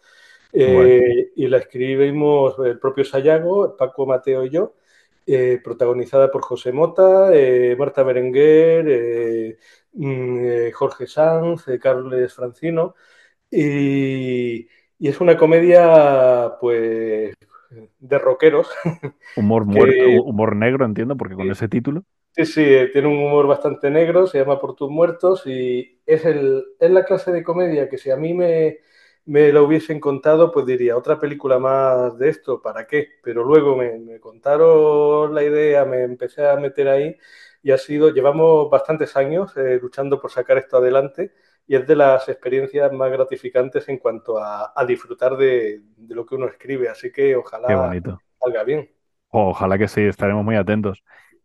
[0.54, 4.76] Y la escribimos el propio Sayago, Paco Mateo y yo.
[5.64, 7.32] Protagonizada por José Mota,
[7.78, 9.58] Marta Berenguer,
[9.94, 12.96] mm, Jorge Sanz, Carles Francino.
[13.50, 14.68] Y,
[14.98, 17.34] y, es una comedia, pues,
[18.00, 18.70] de rockeros.
[19.36, 22.04] Humor, muerto, humor negro, entiendo, porque con ese título.
[22.34, 26.64] Sí, sí, tiene un humor bastante negro, se llama Por tus muertos y es, el,
[26.80, 28.80] es la clase de comedia que si a mí me,
[29.26, 33.08] me lo hubiesen contado, pues diría, otra película más de esto, ¿para qué?
[33.24, 37.16] Pero luego me, me, contaron la idea, me empecé a meter ahí
[37.64, 41.34] y ha sido, llevamos bastantes años eh, luchando por sacar esto adelante
[41.68, 46.26] y es de las experiencias más gratificantes en cuanto a, a disfrutar de, de, lo
[46.26, 47.68] que uno escribe, así que ojalá
[48.40, 48.92] salga bien.
[49.30, 51.04] Ojalá que sí, estaremos muy atentos.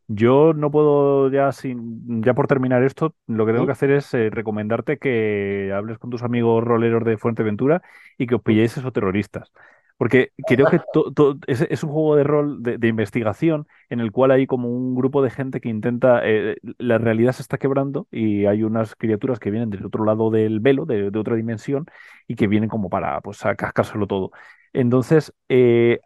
[0.09, 4.13] Yo no puedo ya sin ya por terminar esto, lo que tengo que hacer es
[4.15, 7.83] eh, recomendarte que hables con tus amigos roleros de Fuerteventura
[8.17, 9.51] y que os pilléis esos terroristas.
[9.99, 10.77] Porque creo que
[11.47, 15.23] es, es, un juego de rol de, investigación en el cual hay como un grupo
[15.23, 16.21] de gente que intenta.
[16.23, 20.31] Eh, la realidad se está quebrando y hay unas criaturas que vienen del otro lado
[20.31, 21.87] del velo, de, de otra dimensión,
[22.29, 24.33] y que vienen como para pues, a cascárselo todo.
[24.73, 26.01] Entonces, eh,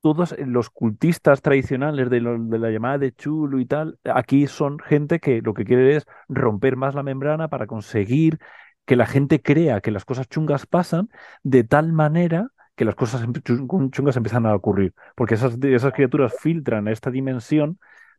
[0.00, 5.42] todos los cultistas tradicionales de, la llamada de chulo y tal, aquí son gente que
[5.42, 8.38] lo que quiere es romper más la membrana para conseguir
[8.86, 11.10] que la gente crea que las cosas chungas pasan
[11.42, 13.26] de tal manera que las cosas
[13.90, 14.94] chungas empiezan a ocurrir.
[15.16, 17.78] Porque esas, esas criaturas filtran a esta dimensión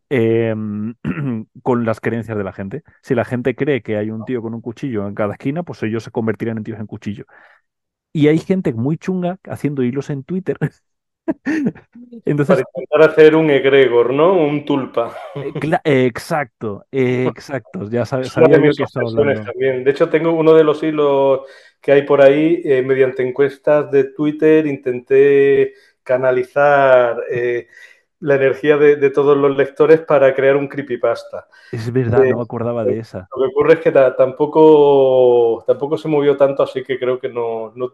[0.09, 0.95] em,
[1.63, 2.83] con las creencias de la gente.
[3.01, 5.81] Si la gente cree que hay un tío con un cuchillo en cada esquina, pues
[5.83, 7.25] ellos se convertirán en tíos en cuchillo.
[8.11, 10.57] Y hay gente muy chunga haciendo hilos en Twitter
[12.25, 14.33] Entonces, Para intentar hacer un egregor, ¿no?
[14.33, 15.15] Un tulpa.
[15.35, 17.89] Eh, exacto, exacto.
[17.89, 19.43] Ya sabes, sabía que estaba hablando.
[19.43, 19.83] También.
[19.83, 21.41] De hecho, tengo uno de los hilos
[21.81, 25.73] que hay por ahí, eh, mediante encuestas de Twitter, intenté
[26.03, 27.67] canalizar eh,
[28.19, 31.47] la energía de, todos los lectores para crear un creepypasta.
[31.71, 33.29] Es verdad, no me acordaba de esa.
[33.35, 37.71] Lo que ocurre es que tampoco, tampoco se movió tanto, así que creo que no,
[37.75, 37.93] no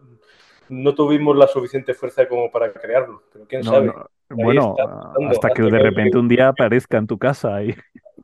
[0.95, 3.24] tuvimos la suficiente fuerza como para crearlo.
[3.32, 3.93] Pero quién sabe.
[4.30, 4.76] Bueno,
[5.30, 7.76] hasta que de repente un día aparezca en tu casa y...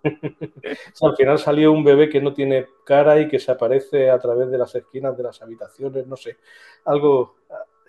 [1.01, 4.49] al final salió un bebé que no tiene cara y que se aparece a través
[4.49, 6.37] de las esquinas de las habitaciones, no sé.
[6.85, 7.35] Algo,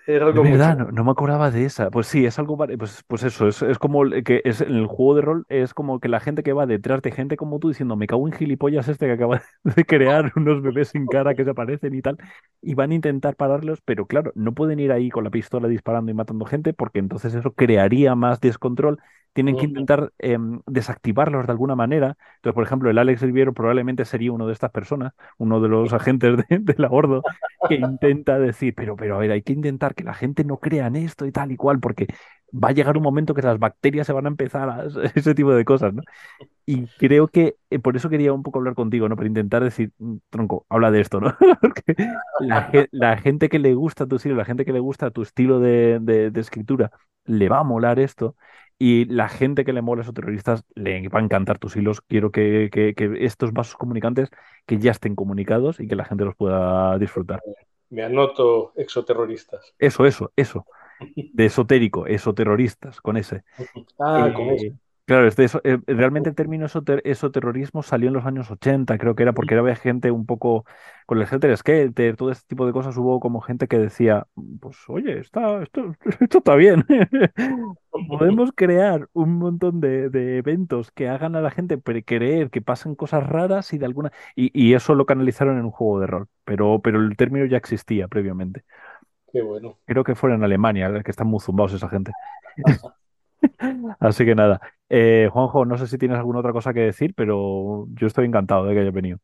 [0.07, 1.91] era algo verdad, no, me acordaba de esa.
[1.91, 5.15] Pues sí, es algo, pues, pues eso, es, es como que es en el juego
[5.15, 7.95] de rol, es como que la gente que va detrás de gente como tú diciendo,
[7.97, 11.51] me cago en gilipollas este que acaba de crear unos bebés sin cara que se
[11.51, 12.19] aparecen y tal,
[12.61, 16.11] y van a intentar pararlos, pero claro, no pueden ir ahí con la pistola disparando
[16.11, 18.99] y matando gente, porque entonces eso crearía más descontrol
[19.33, 22.17] tienen que intentar em, desactivarlos de alguna manera.
[22.37, 25.93] Entonces, por ejemplo, el Alex Riviero probablemente sería uno de estas personas, uno de los
[25.93, 27.23] agentes de, la Ordo,
[27.69, 30.87] que intenta decir, pero, pero a ver, hay que intentar que la gente no crea
[30.87, 32.09] en esto y tal y cual, porque
[32.53, 35.55] va a llegar un momento que las bacterias se van a empezar a ese tipo
[35.55, 36.03] de cosas, ¿no?
[36.67, 39.17] Y creo que eh, por eso quería un poco hablar contigo, ¿no?
[39.17, 41.35] Para intentar decir, mm, tronco, habla de esto, ¿no?
[41.63, 41.97] Porque
[42.91, 45.99] la, gente que le gusta tu estilo, la gente que le gusta tu estilo de,
[46.01, 46.91] de escritura,
[47.25, 48.37] le va a molar esto
[48.85, 52.01] y la gente que le mola a esos terroristas le va a encantar tus hilos.
[52.01, 52.69] Quiero que,
[53.21, 54.29] estos vasos comunicantes
[54.67, 57.41] que ya estén comunicados y que la gente los pueda disfrutar.
[57.91, 59.73] Me anoto exoterroristas.
[59.79, 60.67] Eso, eso, eso.
[61.15, 63.45] De esotérico, esoterroristas, con ese.
[64.01, 64.73] Ah, con ese.
[65.05, 69.33] Claro, eso, eh, realmente el término esoterrorismo salió en los años 80, creo que era
[69.33, 70.65] porque era gente un poco,
[71.07, 74.29] con el Helter Skelter, todo este tipo de cosas, hubo como gente que decía,
[74.61, 76.85] pues oye, está, esto, esto está bien,
[78.09, 83.27] podemos crear un montón de, eventos que hagan a la gente creer que pasan cosas
[83.27, 87.01] raras y de alguna, y, eso lo canalizaron en un juego de rol, pero, pero
[87.01, 88.65] el término ya existía previamente.
[89.33, 89.79] Qué bueno.
[89.85, 92.13] Creo que fue en Alemania, que están muy zumbados esa gente.
[94.01, 94.61] Así que nada.
[94.89, 98.67] Eh, Juanjo, no sé si tienes alguna otra cosa que decir, pero yo estoy encantado
[98.67, 99.19] de que hayas venido.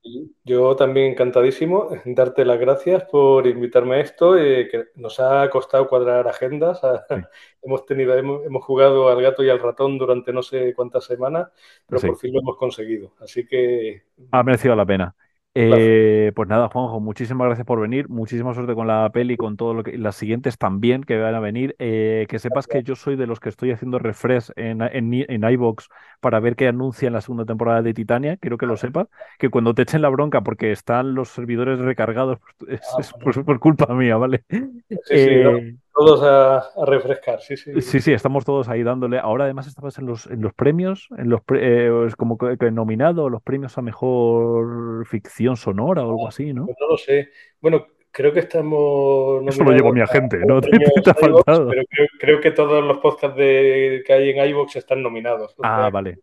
[0.45, 1.91] Yo también encantadísimo.
[2.07, 6.81] Darte las gracias por invitarme a esto, eh, que nos ha costado cuadrar agendas.
[7.63, 11.49] hemos, tenido, hemos, jugado al gato y al ratón durante no sé cuántas semanas,
[11.87, 13.13] pero por fin lo hemos conseguido.
[13.21, 14.05] Así que...
[14.31, 15.15] Ha merecido la pena.
[15.55, 18.09] Eh, pues nada, Juanjo, muchísimas gracias por venir.
[18.09, 19.99] Muchísima suerte con la peli, con todo lo que.
[19.99, 21.75] Las siguientes también que van a venir.
[21.79, 25.45] Eh, que sepas que yo soy de los que estoy haciendo refresh en, en, en
[25.51, 25.89] iBox
[26.21, 28.37] para ver qué anuncian la segunda temporada de Titania.
[28.37, 29.09] Quiero que lo sepas.
[29.39, 32.39] Que cuando te echen la bronca porque están los servidores recargados,
[32.69, 34.45] es, ah, por, culpa mía, ¿vale?
[35.11, 37.81] Eh, todos a, refrescar, sí, sí.
[37.81, 39.19] Sí, sí, estamos todos ahí dándole.
[39.19, 43.43] Ahora además estabas en los, en los premios, en los eh, como que, nominado los
[43.43, 46.67] premios a mejor ficción sonora o algo así, ¿no?
[46.67, 47.31] Pues no lo sé.
[47.61, 49.43] Bueno, creo que estamos.
[49.49, 50.61] Eso lo llevo mi agente, ¿no?
[50.61, 50.71] Te,
[51.11, 51.69] ha faltado.
[51.69, 51.83] Pero
[52.19, 55.55] creo, que todos los podcasts de, que hay en iVoox están nominados.
[55.63, 56.19] Ah, vale.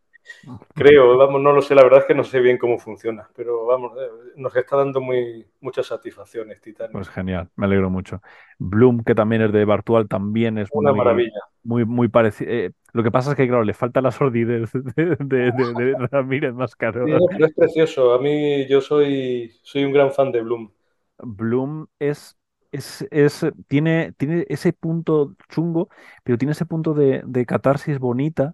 [0.73, 3.65] Creo, vamos, no lo sé, la verdad es que no sé bien cómo funciona, pero
[3.65, 6.91] vamos, eh, nos está dando muy, muchas satisfacciones, Titanic.
[6.91, 8.21] Pues genial, me alegro mucho.
[8.59, 11.39] Bloom, que también es de Bartual, también es una maravilla.
[11.63, 12.51] Muy, muy parecido.
[12.51, 16.75] Eh, lo que pasa es que, claro, le falta la sordidez de, de, Ramírez más
[16.75, 17.05] caro.
[17.05, 18.13] pero es precioso.
[18.13, 20.71] A mí, yo soy, soy un gran fan de Bloom.
[21.17, 22.37] Bloom es
[22.71, 25.89] es, es, tiene, tiene ese punto chungo,
[26.23, 28.53] pero tiene ese punto de, de catarsis bonita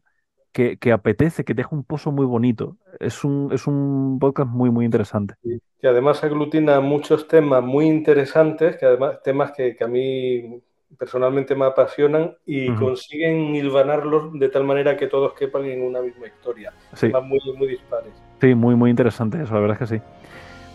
[0.51, 2.77] que, apetece, que deja un pozo muy bonito.
[2.99, 5.35] Es un, es un podcast muy, muy interesante.
[5.43, 10.61] que además aglutina muchos temas muy interesantes, que además temas que, a mí
[10.97, 16.27] personalmente me apasionan y consiguen hilvanarlos de tal manera que todos quepan en una misma
[16.27, 16.73] historia.
[16.93, 17.07] Sí.
[17.07, 18.11] Temas muy, muy dispares.
[18.41, 20.03] Sí, muy, muy interesante eso, la verdad es que sí.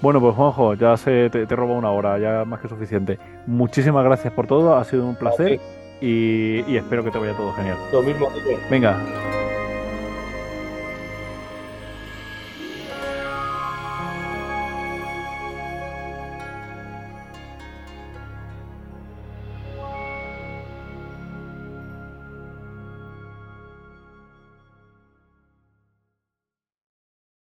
[0.01, 3.19] Bueno, pues Juanjo, ya se, te, te robo una hora, ya más que suficiente.
[3.47, 5.59] Muchísimas gracias por todo, ha sido un placer
[6.01, 7.79] y, y, espero que te vaya todo genial.
[7.93, 8.29] Lo mismo.
[8.71, 9.03] Venga,